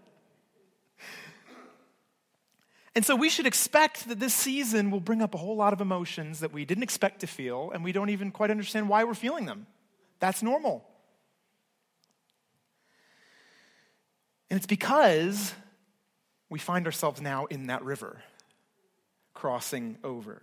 [2.98, 5.82] And so we should expect that this season will bring up a whole lot of
[5.82, 9.14] emotions that we didn't expect to feel, and we don't even quite understand why we're
[9.14, 9.68] feeling them.
[10.20, 10.84] That's normal.
[14.50, 15.54] And it's because
[16.50, 18.24] we find ourselves now in that river,
[19.36, 20.42] crossing over.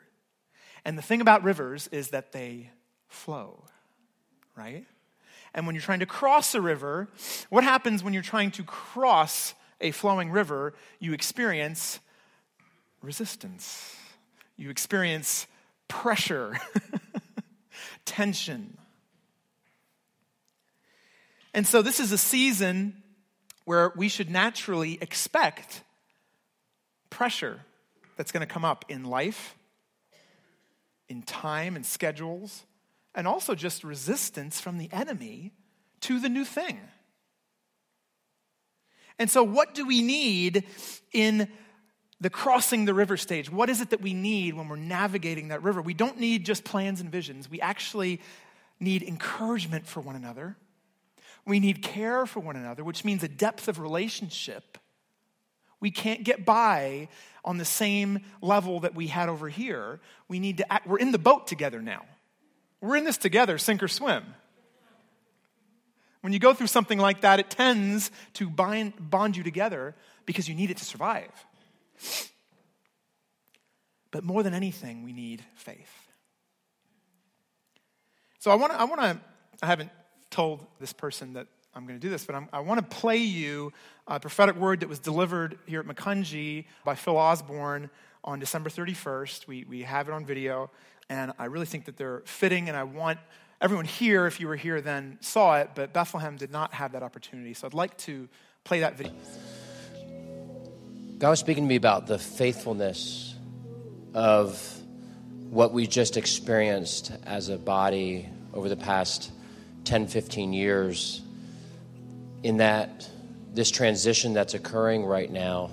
[0.84, 2.70] And the thing about rivers is that they
[3.08, 3.64] flow,
[4.54, 4.86] right?
[5.54, 7.08] And when you're trying to cross a river,
[7.50, 10.74] what happens when you're trying to cross a flowing river?
[11.00, 11.98] You experience
[13.04, 13.96] resistance.
[14.56, 15.46] You experience
[15.88, 16.58] pressure,
[18.04, 18.78] tension.
[21.52, 23.02] And so, this is a season
[23.64, 25.82] where we should naturally expect
[27.10, 27.60] pressure
[28.16, 29.56] that's going to come up in life,
[31.08, 32.64] in time and schedules,
[33.14, 35.52] and also just resistance from the enemy
[36.00, 36.80] to the new thing.
[39.18, 40.64] And so, what do we need
[41.12, 41.48] in
[42.24, 43.52] the crossing the river stage.
[43.52, 45.82] What is it that we need when we're navigating that river?
[45.82, 47.50] We don't need just plans and visions.
[47.50, 48.18] We actually
[48.80, 50.56] need encouragement for one another.
[51.44, 54.78] We need care for one another, which means a depth of relationship.
[55.80, 57.08] We can't get by
[57.44, 60.00] on the same level that we had over here.
[60.26, 62.06] We need to act, we're in the boat together now.
[62.80, 64.24] We're in this together, sink or swim.
[66.22, 70.48] When you go through something like that, it tends to bind, bond you together because
[70.48, 71.28] you need it to survive.
[74.11, 75.92] But more than anything, we need faith.
[78.38, 79.20] So I want to, I want to,
[79.62, 79.90] I haven't
[80.30, 83.16] told this person that I'm going to do this, but I'm, i want to play
[83.16, 83.72] you
[84.07, 87.90] a prophetic word that was delivered here at Macungie by Phil Osborne
[88.22, 89.46] on December 31st.
[89.46, 90.70] We, we have it on video,
[91.09, 93.18] and I really think that they're fitting, and I want
[93.61, 97.03] everyone here, if you were here then, saw it, but Bethlehem did not have that
[97.03, 97.55] opportunity.
[97.55, 98.28] So I'd like to
[98.62, 99.14] play that video.
[101.18, 103.36] God was speaking to me about the faithfulness
[104.14, 104.60] of
[105.48, 109.30] what we just experienced as a body over the past
[109.84, 111.22] 10, 15 years,
[112.42, 113.08] in that
[113.52, 115.70] this transition that's occurring right now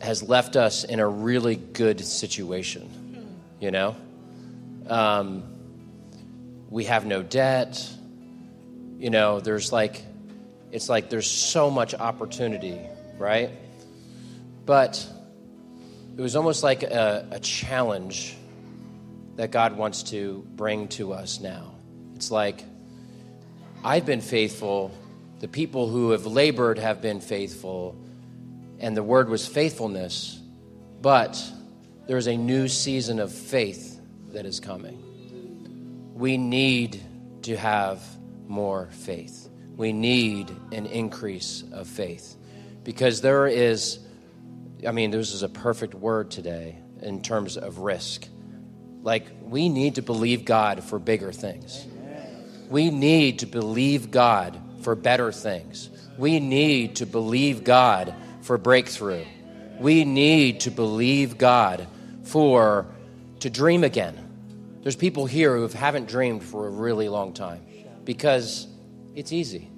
[0.00, 3.94] has left us in a really good situation, you know?
[4.88, 5.42] Um,
[6.70, 7.86] we have no debt.
[8.98, 10.02] You know, there's like,
[10.72, 12.80] it's like there's so much opportunity
[13.20, 13.50] right?
[14.66, 15.06] But
[16.16, 18.36] it was almost like a, a challenge
[19.36, 21.74] that God wants to bring to us now.
[22.16, 22.64] It's like,
[23.84, 24.92] I've been faithful
[25.40, 27.96] The people who have labored have been faithful,
[28.78, 30.38] and the word was faithfulness,
[31.00, 31.42] but
[32.06, 33.98] there is a new season of faith
[34.32, 36.12] that is coming.
[36.14, 37.00] We need
[37.42, 38.02] to have
[38.48, 39.48] more faith.
[39.76, 42.36] We need an increase of faith
[42.82, 43.98] because there is,
[44.86, 48.26] I mean, this is a perfect word today in terms of risk.
[49.02, 51.86] Like, we need to believe God for bigger things.
[52.68, 55.90] We need to believe God for better things.
[56.18, 59.24] We need to believe God for breakthrough.
[59.78, 61.86] We need to believe God
[62.24, 62.86] for
[63.40, 64.16] to dream again.
[64.82, 67.66] There's people here who haven't dreamed for a really long time
[68.04, 68.66] because
[69.14, 69.70] it's easy,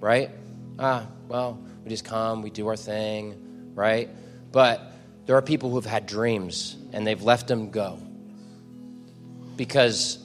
[0.00, 0.30] right?
[0.78, 4.08] Ah, well, we just come, we do our thing, right?
[4.52, 4.92] But
[5.26, 7.98] there are people who've had dreams and they've left them go
[9.56, 10.18] because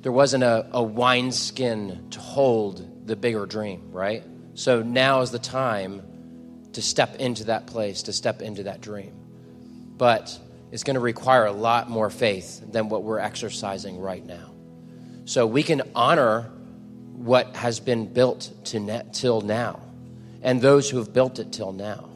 [0.00, 4.24] there wasn't a, a wineskin to hold the bigger dream, right?
[4.54, 6.02] So now is the time
[6.72, 9.14] to step into that place, to step into that dream.
[9.96, 10.38] But
[10.70, 14.50] it's going to require a lot more faith than what we're exercising right now.
[15.24, 16.50] So we can honor
[17.12, 19.80] what has been built to ne- till now
[20.42, 22.10] and those who have built it till now.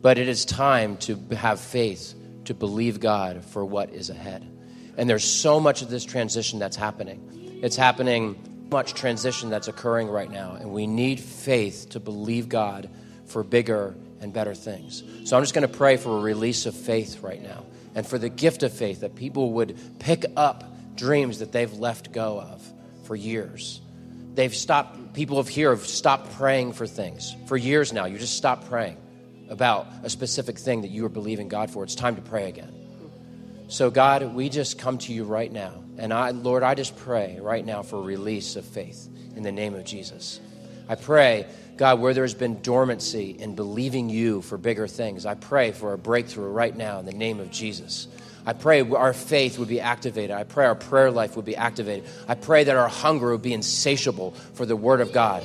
[0.00, 2.14] But it is time to have faith
[2.46, 4.48] to believe God for what is ahead.
[4.96, 7.60] And there's so much of this transition that's happening.
[7.62, 10.54] It's happening, much transition that's occurring right now.
[10.54, 12.90] And we need faith to believe God
[13.26, 15.02] for bigger and better things.
[15.24, 17.64] So I'm just going to pray for a release of faith right now
[17.94, 20.64] and for the gift of faith that people would pick up
[20.96, 22.62] dreams that they've left go of
[23.04, 23.80] for years.
[24.34, 27.34] They've stopped, people of here have stopped praying for things.
[27.46, 28.96] For years now, you just stopped praying
[29.50, 31.84] about a specific thing that you are believing God for.
[31.84, 32.72] It's time to pray again.
[33.68, 35.82] So, God, we just come to you right now.
[35.98, 39.74] And I, Lord, I just pray right now for release of faith in the name
[39.74, 40.40] of Jesus.
[40.88, 45.72] I pray, God, where there's been dormancy in believing you for bigger things, I pray
[45.72, 48.08] for a breakthrough right now in the name of Jesus.
[48.44, 50.32] I pray our faith would be activated.
[50.32, 52.08] I pray our prayer life would be activated.
[52.26, 55.44] I pray that our hunger would be insatiable for the Word of God.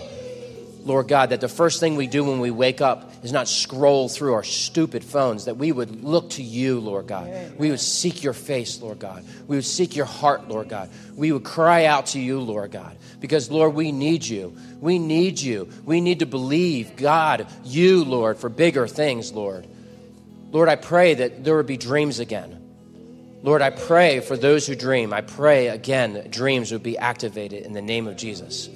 [0.87, 4.07] Lord God, that the first thing we do when we wake up is not scroll
[4.07, 7.29] through our stupid phones, that we would look to you, Lord God.
[7.57, 9.25] We would seek your face, Lord God.
[9.47, 10.89] We would seek your heart, Lord God.
[11.13, 14.55] We would cry out to you, Lord God, because, Lord, we need you.
[14.79, 15.69] We need you.
[15.83, 19.67] We need to believe, God, you, Lord, for bigger things, Lord.
[20.51, 22.56] Lord, I pray that there would be dreams again.
[23.43, 25.13] Lord, I pray for those who dream.
[25.13, 28.69] I pray again, dreams would be activated in the name of Jesus.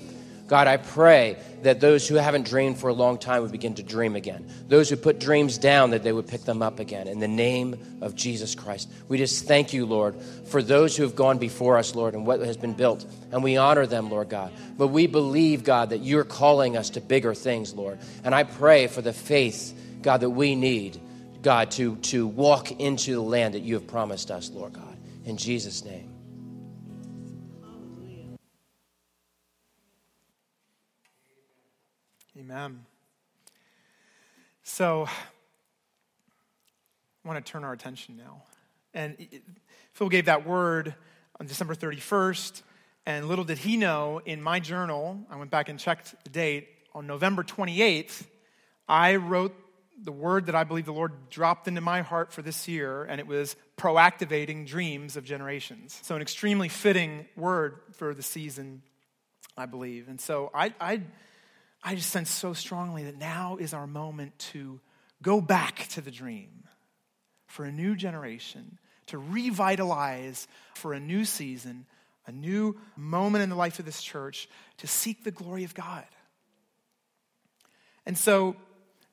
[0.51, 3.83] God, I pray that those who haven't dreamed for a long time would begin to
[3.83, 4.45] dream again.
[4.67, 7.07] Those who put dreams down, that they would pick them up again.
[7.07, 8.91] In the name of Jesus Christ.
[9.07, 10.13] We just thank you, Lord,
[10.47, 13.05] for those who have gone before us, Lord, and what has been built.
[13.31, 14.51] And we honor them, Lord God.
[14.77, 17.99] But we believe, God, that you're calling us to bigger things, Lord.
[18.25, 20.99] And I pray for the faith, God, that we need,
[21.41, 24.97] God, to, to walk into the land that you have promised us, Lord God.
[25.25, 26.09] In Jesus' name.
[32.37, 32.85] Amen.
[34.63, 35.07] So,
[37.23, 38.43] I want to turn our attention now.
[38.93, 39.27] And
[39.93, 40.95] Phil gave that word
[41.39, 42.61] on December 31st,
[43.05, 46.67] and little did he know, in my journal, I went back and checked the date,
[46.93, 48.25] on November 28th,
[48.87, 49.55] I wrote
[50.03, 53.19] the word that I believe the Lord dropped into my heart for this year, and
[53.19, 55.99] it was proactivating dreams of generations.
[56.01, 58.81] So, an extremely fitting word for the season,
[59.55, 60.07] I believe.
[60.07, 61.01] And so, I, I
[61.83, 64.79] I just sense so strongly that now is our moment to
[65.21, 66.63] go back to the dream
[67.47, 68.77] for a new generation,
[69.07, 71.85] to revitalize for a new season,
[72.27, 74.47] a new moment in the life of this church,
[74.77, 76.05] to seek the glory of God.
[78.05, 78.55] And so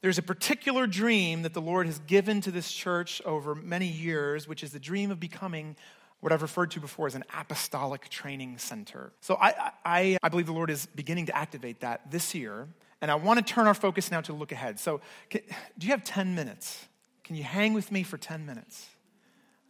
[0.00, 4.46] there's a particular dream that the Lord has given to this church over many years,
[4.46, 5.76] which is the dream of becoming
[6.20, 9.12] what I've referred to before as an apostolic training center.
[9.20, 12.68] So I, I, I believe the Lord is beginning to activate that this year.
[13.00, 14.80] And I want to turn our focus now to look ahead.
[14.80, 15.42] So, can,
[15.78, 16.84] do you have 10 minutes?
[17.22, 18.88] Can you hang with me for 10 minutes?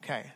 [0.02, 0.32] Okay.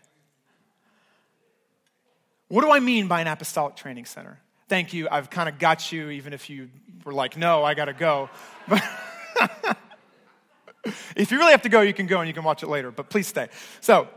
[2.48, 4.38] What do I mean by an apostolic training center?
[4.68, 5.08] Thank you.
[5.10, 6.68] I've kind of got you, even if you
[7.04, 8.28] were like, no, I got to go.
[8.68, 8.82] But
[11.16, 12.90] if you really have to go, you can go and you can watch it later,
[12.90, 13.48] but please stay.
[13.80, 14.08] So,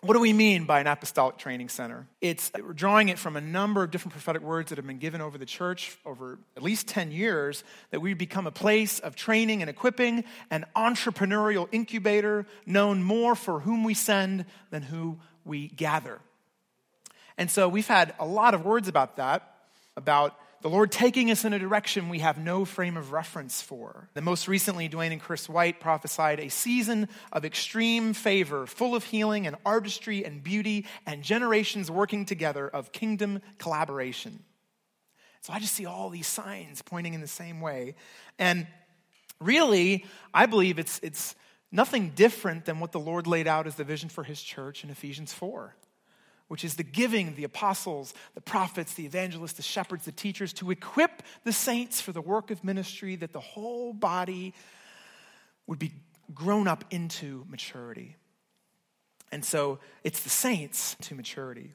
[0.00, 2.06] what do we mean by an apostolic training center?
[2.20, 5.38] It's drawing it from a number of different prophetic words that have been given over
[5.38, 9.68] the church over at least 10 years that we become a place of training and
[9.68, 16.20] equipping, an entrepreneurial incubator known more for whom we send than who we gather.
[17.36, 19.52] And so we've had a lot of words about that,
[19.96, 24.08] about the Lord taking us in a direction we have no frame of reference for.
[24.14, 29.04] The most recently, Dwayne and Chris White prophesied a season of extreme favor, full of
[29.04, 34.42] healing and artistry and beauty, and generations working together of kingdom collaboration.
[35.42, 37.94] So I just see all these signs pointing in the same way.
[38.38, 38.66] And
[39.40, 40.04] really,
[40.34, 41.36] I believe it's, it's
[41.70, 44.90] nothing different than what the Lord laid out as the vision for his church in
[44.90, 45.74] Ephesians 4
[46.48, 50.70] which is the giving the apostles, the prophets, the evangelists, the shepherds, the teachers, to
[50.70, 54.54] equip the saints for the work of ministry that the whole body
[55.66, 55.92] would be
[56.34, 58.16] grown up into maturity.
[59.30, 61.72] And so it's the saints to maturity.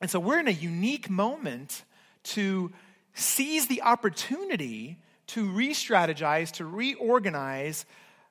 [0.00, 1.84] And so we're in a unique moment
[2.24, 2.72] to
[3.14, 4.98] seize the opportunity
[5.28, 7.84] to re strategize, to reorganize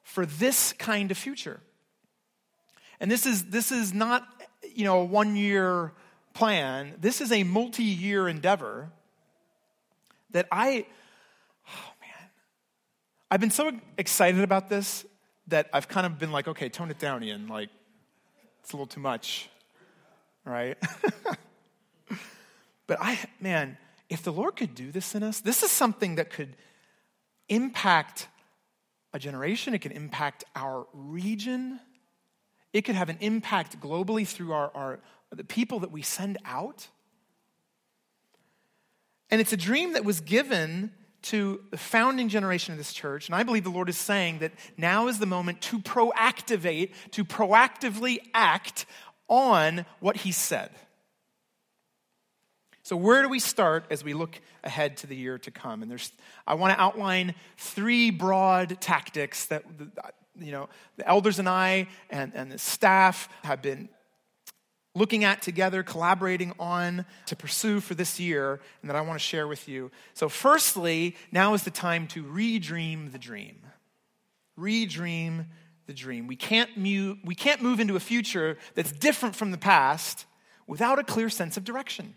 [0.03, 1.59] for this kind of future.
[2.99, 4.25] And this is, this is not
[4.75, 5.93] you know, a one year
[6.33, 6.93] plan.
[6.99, 8.91] This is a multi year endeavor
[10.31, 10.85] that I,
[11.67, 12.29] oh man,
[13.31, 15.05] I've been so excited about this
[15.47, 17.47] that I've kind of been like, okay, tone it down, Ian.
[17.47, 17.69] Like,
[18.61, 19.49] it's a little too much,
[20.43, 20.77] right?
[22.87, 23.77] but I, man,
[24.09, 26.55] if the Lord could do this in us, this is something that could
[27.47, 28.27] impact
[29.13, 31.79] a generation, it can impact our region.
[32.75, 34.99] It could have an impact globally through our, our,
[35.33, 36.89] the people that we send out.
[39.31, 43.29] And it's a dream that was given to the founding generation of this church.
[43.29, 47.23] And I believe the Lord is saying that now is the moment to proactivate, to
[47.23, 48.85] proactively act
[49.29, 50.69] on what He said.
[52.83, 55.81] So, where do we start as we look ahead to the year to come?
[55.81, 56.11] And there's,
[56.45, 59.63] I want to outline three broad tactics that
[60.39, 63.89] you know, the elders and I and, and the staff have been
[64.95, 69.23] looking at together, collaborating on to pursue for this year, and that I want to
[69.23, 69.91] share with you.
[70.13, 73.57] So, firstly, now is the time to redream the dream.
[74.57, 75.47] Redream
[75.85, 76.27] the dream.
[76.27, 80.25] We can't, move, we can't move into a future that's different from the past
[80.65, 82.15] without a clear sense of direction.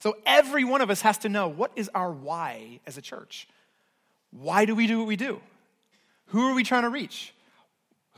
[0.00, 3.46] So, every one of us has to know what is our why as a church?
[4.30, 5.40] Why do we do what we do?
[6.26, 7.34] Who are we trying to reach?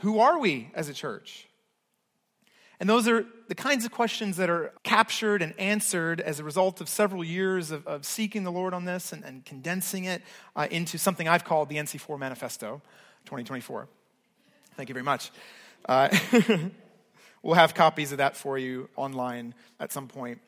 [0.00, 1.48] Who are we as a church?
[2.78, 6.80] And those are the kinds of questions that are captured and answered as a result
[6.82, 10.22] of several years of, of seeking the Lord on this and, and condensing it
[10.54, 12.82] uh, into something I've called the NC4 Manifesto
[13.24, 13.88] 2024.
[14.76, 15.30] Thank you very much.
[15.88, 16.14] Uh,
[17.42, 20.40] we'll have copies of that for you online at some point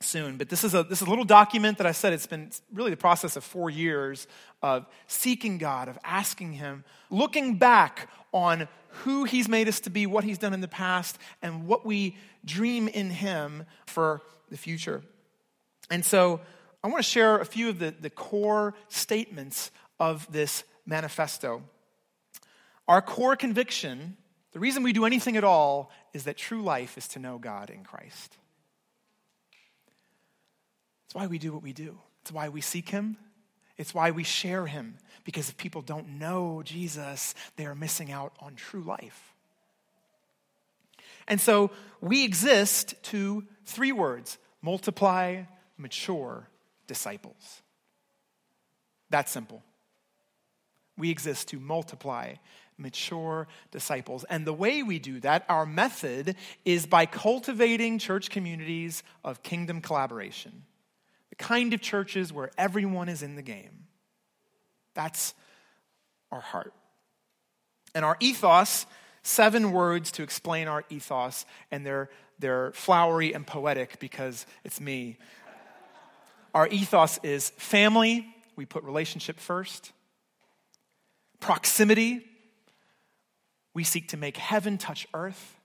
[0.00, 0.36] soon.
[0.36, 2.90] But this is, a, this is a little document that I said it's been really
[2.90, 4.26] the process of four years
[4.62, 10.06] of seeking God, of asking Him, looking back on who He's made us to be,
[10.06, 15.02] what He's done in the past, and what we dream in Him for the future.
[15.90, 16.40] And so
[16.82, 21.62] I want to share a few of the, the core statements of this manifesto.
[22.86, 24.16] Our core conviction,
[24.52, 27.68] the reason we do anything at all, is that true life is to know God
[27.68, 28.36] in Christ.
[31.08, 31.96] It's why we do what we do.
[32.20, 33.16] It's why we seek Him.
[33.78, 34.98] It's why we share Him.
[35.24, 39.32] Because if people don't know Jesus, they are missing out on true life.
[41.26, 41.70] And so
[42.02, 45.44] we exist to three words multiply,
[45.78, 46.46] mature,
[46.86, 47.62] disciples.
[49.08, 49.62] That simple.
[50.98, 52.34] We exist to multiply,
[52.76, 54.24] mature disciples.
[54.28, 56.36] And the way we do that, our method,
[56.66, 60.64] is by cultivating church communities of kingdom collaboration
[61.38, 63.86] kind of churches where everyone is in the game.
[64.94, 65.34] That's
[66.30, 66.74] our heart.
[67.94, 68.86] And our ethos,
[69.22, 75.18] seven words to explain our ethos, and they're, they're flowery and poetic because it's me.
[76.54, 78.26] Our ethos is family,
[78.56, 79.92] we put relationship first.
[81.40, 82.26] Proximity,
[83.74, 85.56] we seek to make heaven touch earth.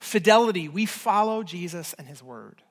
[0.00, 2.62] Fidelity, we follow Jesus and his word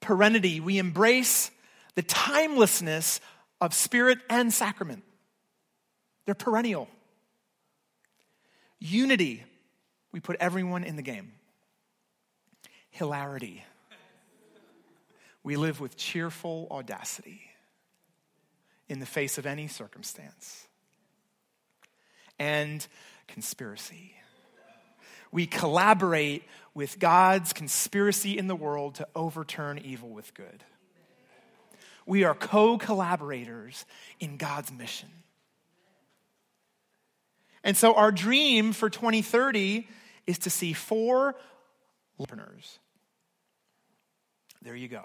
[0.00, 0.60] perenity.
[0.60, 1.50] We embrace
[1.94, 3.20] the timelessness
[3.60, 5.02] of spirit and sacrament.
[6.26, 6.88] They're perennial.
[8.78, 9.44] Unity.
[10.12, 11.32] We put everyone in the game.
[12.90, 13.64] Hilarity.
[15.42, 17.40] We live with cheerful audacity
[18.88, 20.66] in the face of any circumstance.
[22.38, 22.86] And
[23.26, 24.14] conspiracy.
[25.30, 26.42] We collaborate
[26.78, 30.62] with God's conspiracy in the world to overturn evil with good.
[32.06, 33.84] We are co collaborators
[34.20, 35.08] in God's mission.
[37.64, 39.88] And so, our dream for 2030
[40.28, 41.34] is to see four
[42.16, 42.78] entrepreneurs.
[44.62, 45.02] There you go.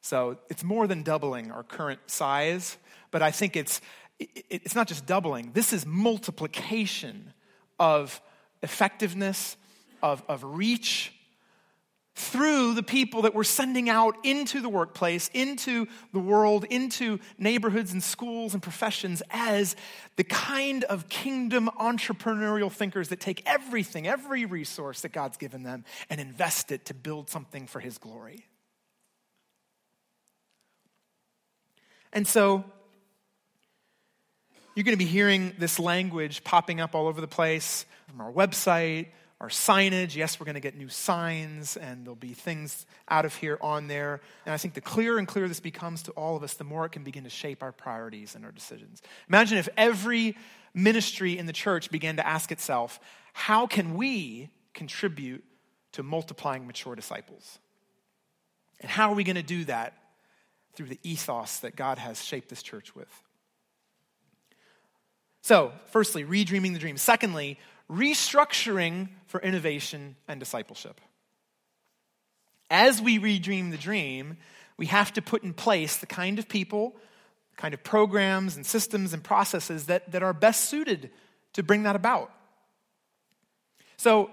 [0.00, 2.76] So it's more than doubling our current size,
[3.10, 3.80] but I think it's,
[4.18, 7.32] it's not just doubling, this is multiplication
[7.80, 8.20] of
[8.62, 9.56] effectiveness,
[10.02, 11.12] of, of reach,
[12.14, 17.92] through the people that we're sending out into the workplace, into the world, into neighborhoods
[17.92, 19.74] and schools and professions as
[20.16, 25.84] the kind of kingdom entrepreneurial thinkers that take everything, every resource that God's given them,
[26.10, 28.44] and invest it to build something for His glory.
[32.12, 32.62] And so,
[34.74, 38.32] you're going to be hearing this language popping up all over the place from our
[38.32, 39.08] website,
[39.42, 40.14] our signage.
[40.14, 43.88] Yes, we're going to get new signs, and there'll be things out of here on
[43.88, 44.20] there.
[44.46, 46.86] And I think the clearer and clearer this becomes to all of us, the more
[46.86, 49.02] it can begin to shape our priorities and our decisions.
[49.28, 50.36] Imagine if every
[50.74, 53.00] ministry in the church began to ask itself,
[53.32, 55.42] how can we contribute
[55.90, 57.58] to multiplying mature disciples?
[58.80, 59.94] And how are we going to do that
[60.74, 63.10] through the ethos that God has shaped this church with?
[65.40, 66.96] So, firstly, redreaming the dream.
[66.96, 67.58] Secondly,
[67.92, 71.00] restructuring for innovation and discipleship.
[72.70, 74.38] As we redream the dream,
[74.78, 76.96] we have to put in place the kind of people,
[77.56, 81.10] kind of programs and systems and processes that, that are best suited
[81.52, 82.32] to bring that about.
[83.98, 84.30] So,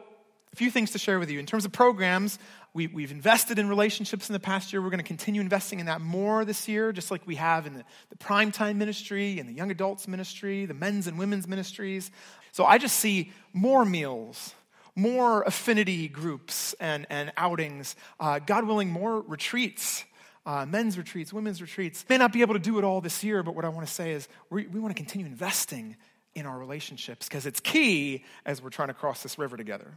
[0.52, 1.38] a few things to share with you.
[1.38, 2.40] In terms of programs,
[2.74, 4.82] we, we've invested in relationships in the past year.
[4.82, 7.74] We're going to continue investing in that more this year, just like we have in
[7.74, 12.10] the, the primetime ministry and the young adults ministry, the men's and women's ministries.
[12.52, 14.54] So I just see more meals,
[14.96, 20.06] more affinity groups and, and outings, uh, God willing, more retreats.
[20.46, 22.04] Uh, men's retreats, women's retreats.
[22.10, 23.94] May not be able to do it all this year, but what I want to
[23.94, 25.96] say is we, we want to continue investing
[26.34, 29.94] in our relationships because it's key as we're trying to cross this river together.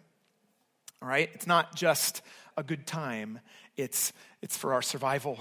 [1.00, 1.30] All right?
[1.32, 2.22] It's not just
[2.57, 3.40] a good time,
[3.76, 5.38] it's, it's for our survival.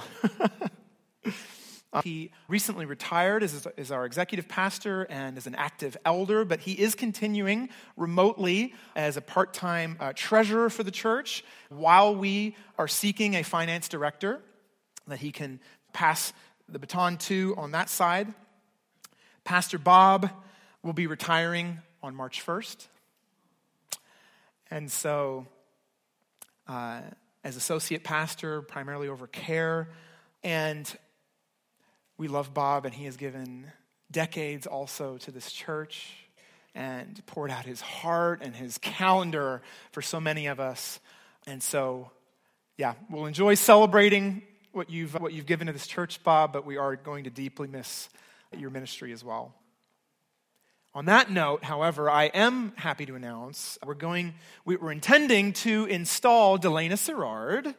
[1.94, 6.62] Uh, he recently retired as, as our executive pastor and as an active elder, but
[6.62, 12.56] he is continuing remotely as a part time uh, treasurer for the church while we
[12.78, 14.42] are seeking a finance director
[15.08, 15.60] that he can
[15.92, 16.32] pass
[16.70, 18.34] the baton to on that side.
[19.44, 20.30] Pastor Bob
[20.84, 22.88] will be retiring on March 1st.
[24.70, 25.46] And so,
[26.68, 27.02] uh,
[27.44, 29.90] as associate pastor, primarily over care,
[30.44, 30.90] and
[32.22, 33.66] we love Bob, and he has given
[34.12, 36.14] decades also to this church
[36.76, 41.00] and poured out his heart and his calendar for so many of us.
[41.48, 42.12] And so,
[42.78, 46.78] yeah, we'll enjoy celebrating what you've, what you've given to this church, Bob, but we
[46.78, 48.08] are going to deeply miss
[48.56, 49.56] your ministry as well.
[50.94, 56.60] On that note, however, I am happy to announce we're going, we're intending to install
[56.60, 57.74] Delana Sirard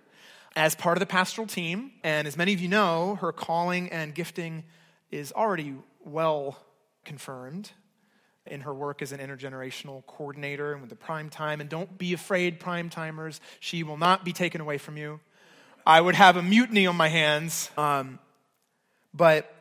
[0.56, 1.92] as part of the pastoral team.
[2.02, 4.64] And as many of you know, her calling and gifting
[5.10, 5.74] is already
[6.04, 6.58] well
[7.04, 7.70] confirmed
[8.46, 11.60] in her work as an intergenerational coordinator and with the prime time.
[11.60, 15.20] And don't be afraid, prime timers, she will not be taken away from you.
[15.86, 17.70] I would have a mutiny on my hands.
[17.76, 18.18] Um,
[19.14, 19.51] but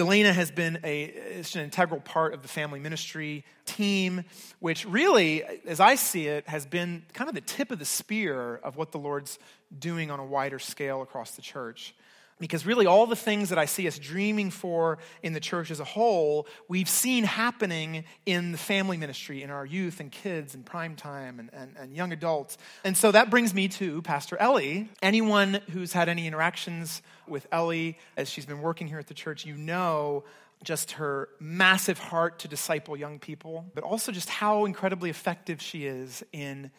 [0.00, 1.12] Delana has been a,
[1.54, 4.24] an integral part of the family ministry team,
[4.58, 8.56] which really, as I see it, has been kind of the tip of the spear
[8.64, 9.38] of what the Lord's
[9.78, 11.94] doing on a wider scale across the church.
[12.40, 15.78] Because really, all the things that I see us dreaming for in the church as
[15.78, 20.64] a whole, we've seen happening in the family ministry, in our youth and kids and
[20.64, 22.56] prime time and, and, and young adults.
[22.82, 24.88] And so that brings me to Pastor Ellie.
[25.02, 29.44] Anyone who's had any interactions with Ellie as she's been working here at the church,
[29.44, 30.24] you know
[30.62, 35.86] just her massive heart to disciple young people, but also just how incredibly effective she
[35.86, 36.70] is in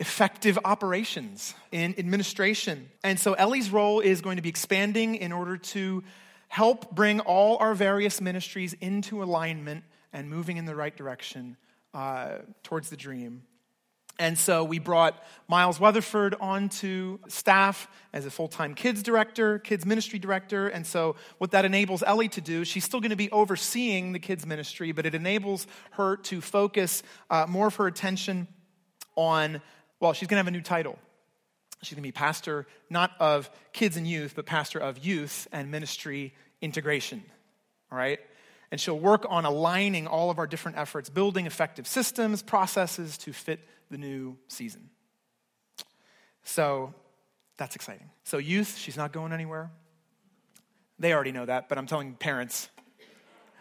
[0.00, 2.90] effective operations in administration.
[3.02, 6.02] And so Ellie's role is going to be expanding in order to
[6.48, 11.56] help bring all our various ministries into alignment and moving in the right direction
[11.92, 13.42] uh, towards the dream.
[14.18, 19.84] And so we brought Miles Weatherford onto staff as a full time kids director, kids
[19.84, 20.68] ministry director.
[20.68, 24.20] And so, what that enables Ellie to do, she's still going to be overseeing the
[24.20, 28.46] kids ministry, but it enables her to focus uh, more of her attention
[29.16, 29.60] on
[30.00, 30.98] well, she's going to have a new title.
[31.82, 35.70] She's going to be pastor not of kids and youth, but pastor of youth and
[35.70, 37.22] ministry integration.
[37.92, 38.18] All right?
[38.70, 43.32] And she'll work on aligning all of our different efforts, building effective systems, processes to
[43.32, 44.90] fit the new season.
[46.42, 46.94] So
[47.56, 48.10] that's exciting.
[48.24, 49.70] So, youth, she's not going anywhere.
[50.98, 52.68] They already know that, but I'm telling parents,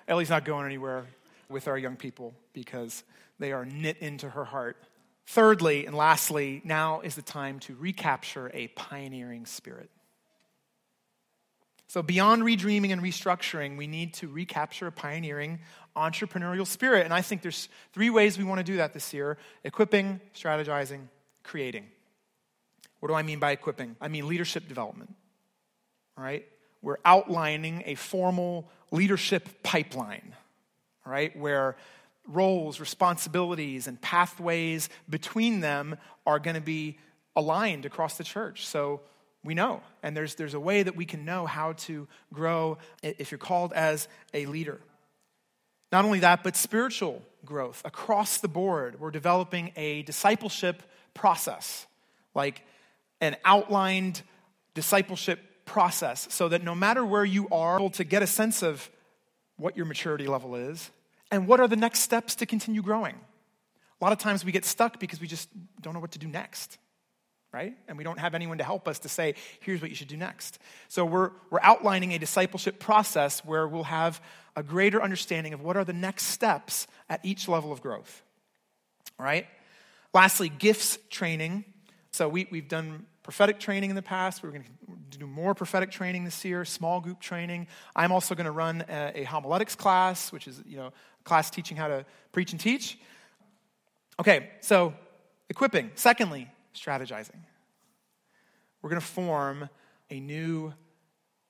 [0.08, 1.06] Ellie's not going anywhere
[1.50, 3.04] with our young people because
[3.40, 4.78] they are knit into her heart
[5.26, 9.90] Thirdly, and lastly, now is the time to recapture a pioneering spirit.
[11.88, 15.60] So, beyond redreaming and restructuring, we need to recapture a pioneering
[15.96, 17.06] entrepreneurial spirit.
[17.06, 21.02] And I think there's three ways we want to do that this year equipping, strategizing,
[21.44, 21.86] creating.
[23.00, 23.96] What do I mean by equipping?
[24.02, 25.14] I mean leadership development.
[26.18, 26.46] All right?
[26.82, 30.36] We're outlining a formal leadership pipeline,
[31.06, 31.76] all right, where
[32.28, 36.98] roles, responsibilities, and pathways between them are going to be
[37.36, 38.66] aligned across the church.
[38.66, 39.02] So
[39.44, 43.32] we know, and there's, there's a way that we can know how to grow if
[43.32, 44.80] you're called as a leader.
[45.92, 49.00] Not only that, but spiritual growth across the board.
[49.00, 50.82] We're developing a discipleship
[51.14, 51.86] process,
[52.34, 52.64] like
[53.22, 54.22] an outlined
[54.74, 58.90] discipleship process, so that no matter where you are, to get a sense of
[59.58, 60.90] what your maturity level is
[61.34, 63.16] and what are the next steps to continue growing.
[63.16, 65.50] A lot of times we get stuck because we just
[65.82, 66.78] don't know what to do next
[67.54, 67.76] right?
[67.88, 70.18] And we don't have anyone to help us to say, here's what you should do
[70.18, 70.58] next.
[70.88, 74.20] So we're, we're outlining a discipleship process where we'll have
[74.56, 78.24] a greater understanding of what are the next steps at each level of growth,
[79.20, 79.46] all right?
[80.16, 81.64] Lastly, gifts training.
[82.12, 84.44] So we, we've done prophetic training in the past.
[84.44, 84.66] We're going
[85.12, 87.68] to do more prophetic training this year, small group training.
[87.96, 91.50] I'm also going to run a, a homiletics class, which is, you know, a class
[91.50, 93.00] teaching how to preach and teach.
[94.20, 94.94] Okay, so
[95.50, 95.92] equipping.
[95.96, 97.40] Secondly, strategizing.
[98.82, 99.70] We're going to form
[100.10, 100.74] a new,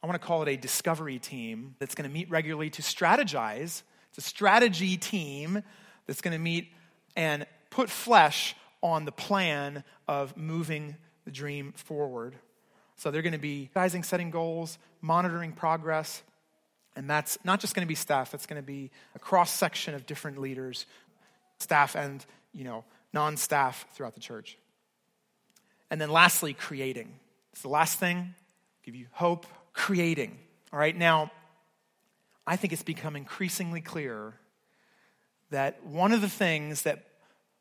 [0.01, 3.82] I want to call it a discovery team that's going to meet regularly to strategize.
[4.09, 5.63] It's a strategy team
[6.05, 6.71] that's going to meet
[7.15, 10.95] and put flesh on the plan of moving
[11.26, 12.36] the dream forward.
[12.95, 16.21] So they're going to be advising, setting goals, monitoring progress,
[16.95, 19.95] and that's not just going to be staff, that's going to be a cross section
[19.95, 20.86] of different leaders,
[21.59, 24.57] staff and, you know, non-staff throughout the church.
[25.89, 27.13] And then lastly, creating.
[27.51, 28.34] It's the last thing,
[28.84, 30.38] give you hope, creating.
[30.71, 31.32] All right, now,
[32.45, 34.34] I think it's become increasingly clear
[35.51, 37.05] that one of the things that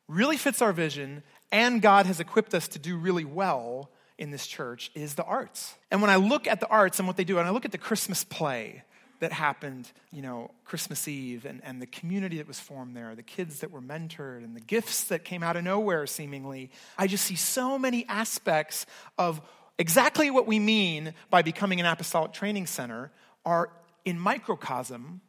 [0.09, 1.23] really fits our vision
[1.53, 5.75] and God has equipped us to do really well in this church is the arts.
[5.91, 7.73] And when I look at the arts and what they do, and I look at
[7.73, 8.83] the Christmas play,
[9.23, 13.23] that happened, you know, Christmas Eve and, and the community that was formed there, the
[13.23, 16.73] kids that were mentored, and the gifts that came out of nowhere, seemingly.
[16.99, 18.85] I just see so many aspects
[19.19, 19.41] of
[19.79, 23.13] exactly what we mean by becoming an apostolic training center
[23.45, 23.71] are
[24.05, 25.21] in microcosm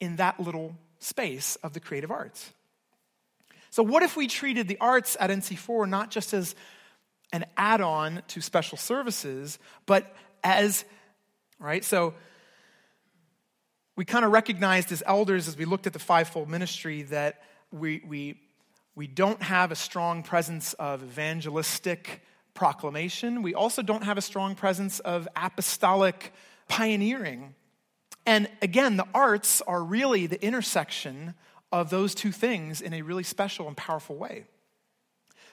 [0.00, 2.52] in that little space of the creative arts.
[3.70, 6.54] So, what if we treated the arts at NC4 not just as
[7.32, 10.84] an add on to special services, but as,
[11.58, 11.84] right?
[11.84, 12.14] So,
[13.96, 17.42] we kind of recognized as elders, as we looked at the fivefold ministry, that
[17.72, 18.40] we, we,
[18.94, 22.22] we don't have a strong presence of evangelistic
[22.54, 23.42] proclamation.
[23.42, 26.32] We also don't have a strong presence of apostolic
[26.68, 27.54] pioneering.
[28.24, 31.34] And again, the arts are really the intersection
[31.70, 34.44] of those two things in a really special and powerful way.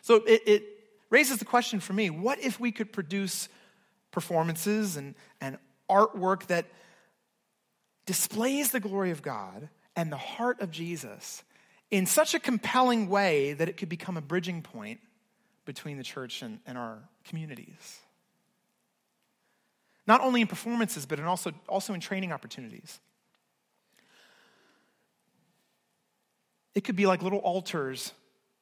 [0.02, 0.64] So it, it
[1.10, 3.50] raises the question for me what if we could produce
[4.12, 5.58] performances and, and
[5.90, 6.66] artwork that
[8.06, 11.44] displays the glory of God and the heart of Jesus
[11.92, 15.00] in such a compelling way that it could become a bridging point
[15.66, 18.00] between the church and, and our communities.
[20.08, 23.00] Not only in performances, but in also, also in training opportunities.
[26.76, 28.14] It could be like little altars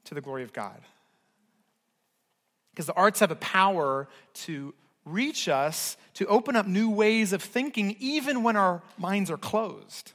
[0.06, 0.80] to the glory of God.
[2.72, 4.74] Because the arts have a power to
[5.06, 10.14] reach us to open up new ways of thinking, even when our minds are closed.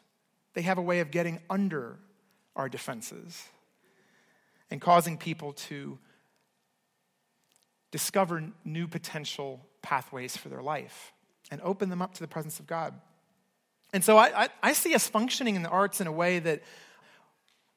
[0.54, 1.98] They have a way of getting under
[2.56, 3.44] our defenses
[4.70, 5.98] and causing people to
[7.90, 11.12] discover new potential pathways for their life
[11.50, 12.94] and open them up to the presence of God.
[13.92, 16.62] And so I, I, I, see us functioning in the arts in a way that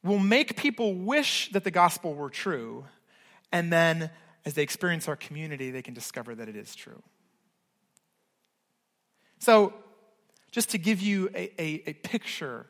[0.04, 2.86] will make people wish that the gospel were true
[3.52, 4.10] and then
[4.46, 7.02] as they experience our community, they can discover that it is true.
[9.40, 9.74] So,
[10.52, 12.66] just to give you a, a, a picture,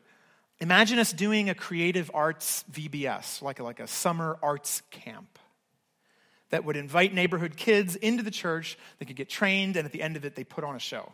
[0.60, 5.38] imagine us doing a creative arts VBS, like a, like a summer arts camp
[6.50, 8.78] that would invite neighborhood kids into the church.
[8.98, 11.12] They could get trained, and at the end of it, they put on a show.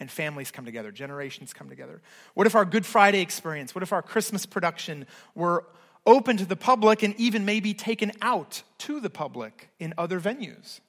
[0.00, 2.00] And families come together, generations come together.
[2.32, 5.64] What if our Good Friday experience, what if our Christmas production were
[6.06, 10.80] open to the public and even maybe taken out to the public in other venues.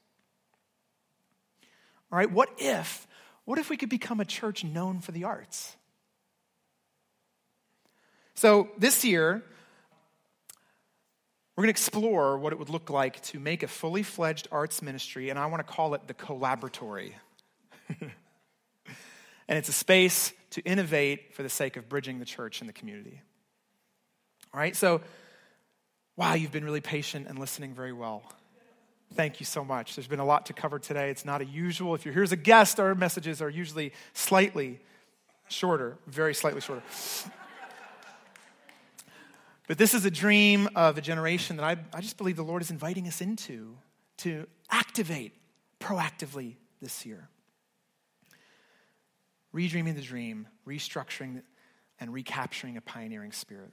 [2.11, 3.07] All right, what if
[3.45, 5.75] what if we could become a church known for the arts?
[8.35, 9.43] So, this year
[11.55, 14.81] we're going to explore what it would look like to make a fully fledged arts
[14.81, 17.13] ministry, and I want to call it the collaboratory.
[19.47, 22.73] And it's a space to innovate for the sake of bridging the church and the
[22.73, 23.21] community.
[24.53, 25.01] All right, so,
[26.15, 28.23] wow, you've been really patient and listening very well.
[29.13, 29.95] Thank you so much.
[29.95, 31.09] There's been a lot to cover today.
[31.09, 31.95] It's not a usual.
[31.95, 34.79] If you're here as a guest, our messages are usually slightly
[35.49, 36.83] shorter, very slightly shorter.
[39.67, 42.61] But this is a dream of a generation that I, I just believe the Lord
[42.61, 43.77] is inviting us into
[44.17, 45.33] to activate
[45.79, 47.29] proactively this year.
[49.53, 51.41] Redreaming the dream, restructuring
[51.99, 53.71] and recapturing a pioneering spirit.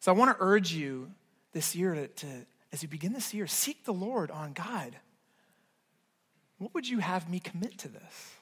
[0.00, 1.10] So I want to urge you
[1.52, 2.26] this year to, to,
[2.72, 4.96] as you begin this year, seek the Lord on God.
[6.58, 8.34] What would you have me commit to this?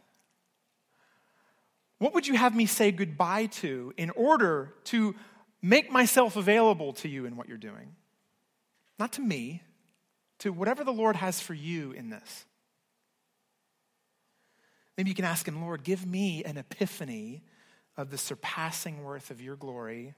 [1.98, 5.14] What would you have me say goodbye to in order to
[5.62, 7.94] make myself available to you in what you're doing?
[8.98, 9.62] Not to me,
[10.40, 12.44] to whatever the Lord has for you in this.
[14.96, 17.42] Maybe you can ask Him, Lord, give me an epiphany
[17.96, 20.14] of the surpassing worth of your glory,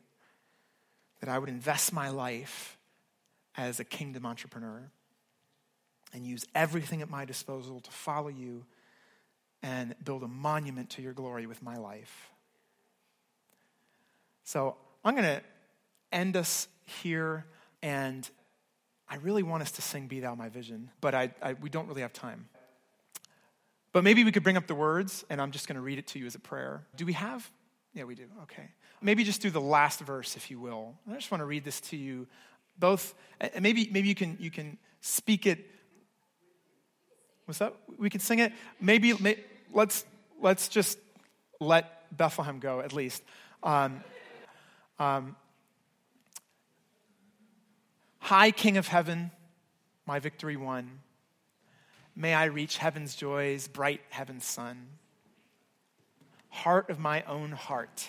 [1.20, 2.78] that I would invest my life
[3.56, 4.90] as a kingdom entrepreneur
[6.12, 8.64] and use everything at my disposal to follow you
[9.62, 12.30] and build a monument to your glory with my life.
[14.44, 15.42] So I'm going to
[16.12, 17.46] end us here,
[17.82, 18.28] and
[19.08, 21.88] I really want us to sing Be Thou My Vision, but I, I, we don't
[21.88, 22.48] really have time.
[23.94, 26.08] But maybe we could bring up the words, and I'm just going to read it
[26.08, 26.84] to you as a prayer.
[26.96, 27.48] Do we have?
[27.94, 28.24] Yeah, we do.
[28.42, 28.68] Okay.
[29.00, 30.96] Maybe just do the last verse, if you will.
[31.08, 32.26] I just want to read this to you,
[32.76, 33.14] both.
[33.38, 35.64] And maybe, maybe you can you can speak it.
[37.44, 37.72] What's that?
[37.96, 38.52] We can sing it.
[38.80, 39.38] Maybe may,
[39.72, 40.04] let's
[40.40, 40.98] let's just
[41.60, 43.22] let Bethlehem go at least.
[43.62, 44.02] Um,
[44.98, 45.36] um,
[48.18, 49.30] High King of Heaven,
[50.04, 50.98] my victory won.
[52.16, 54.86] May I reach heaven's joys, bright heaven's sun.
[56.48, 58.08] Heart of my own heart,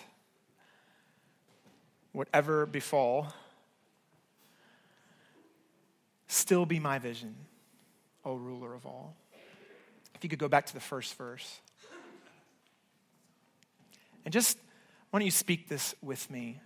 [2.12, 3.32] whatever befall,
[6.28, 7.34] still be my vision,
[8.24, 9.16] O ruler of all.
[10.14, 11.60] If you could go back to the first verse.
[14.24, 14.58] And just,
[15.10, 16.60] why don't you speak this with me?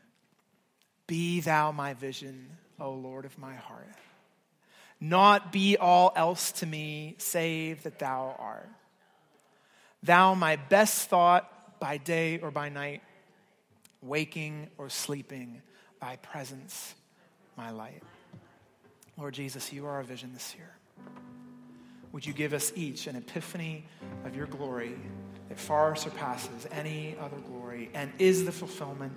[1.06, 3.88] Be thou my vision, O Lord of my heart.
[5.00, 8.68] Not be all else to me, save that thou art.
[10.02, 13.02] Thou, my best thought by day or by night,
[14.02, 15.62] waking or sleeping,
[16.00, 16.94] thy presence,
[17.56, 18.02] my light.
[19.18, 20.70] Lord Jesus, you are our vision this year.
[22.12, 23.84] Would you give us each an epiphany
[24.24, 24.96] of your glory
[25.48, 29.12] that far surpasses any other glory and is the fulfillment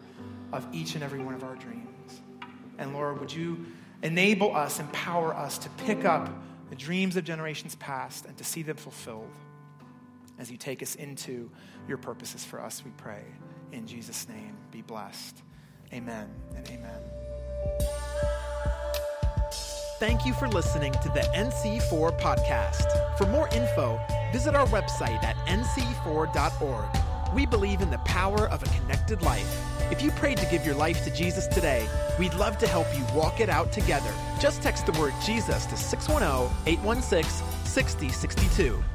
[0.51, 2.21] of each and every one of our dreams?
[2.77, 3.65] And Lord, would you
[4.04, 6.30] enable us, empower us to pick up
[6.70, 9.32] the dreams of generations past and to see them fulfilled
[10.39, 11.49] as you take us into
[11.88, 13.24] your purposes for us, we pray.
[13.72, 15.41] In Jesus' name, be blessed.
[15.93, 16.99] Amen and amen.
[19.99, 23.18] Thank you for listening to the NC4 podcast.
[23.18, 23.99] For more info,
[24.32, 27.34] visit our website at nc4.org.
[27.34, 29.72] We believe in the power of a connected life.
[29.93, 31.87] If you prayed to give your life to Jesus today,
[32.17, 34.09] we'd love to help you walk it out together.
[34.39, 38.92] Just text the word Jesus to 610 816 6062.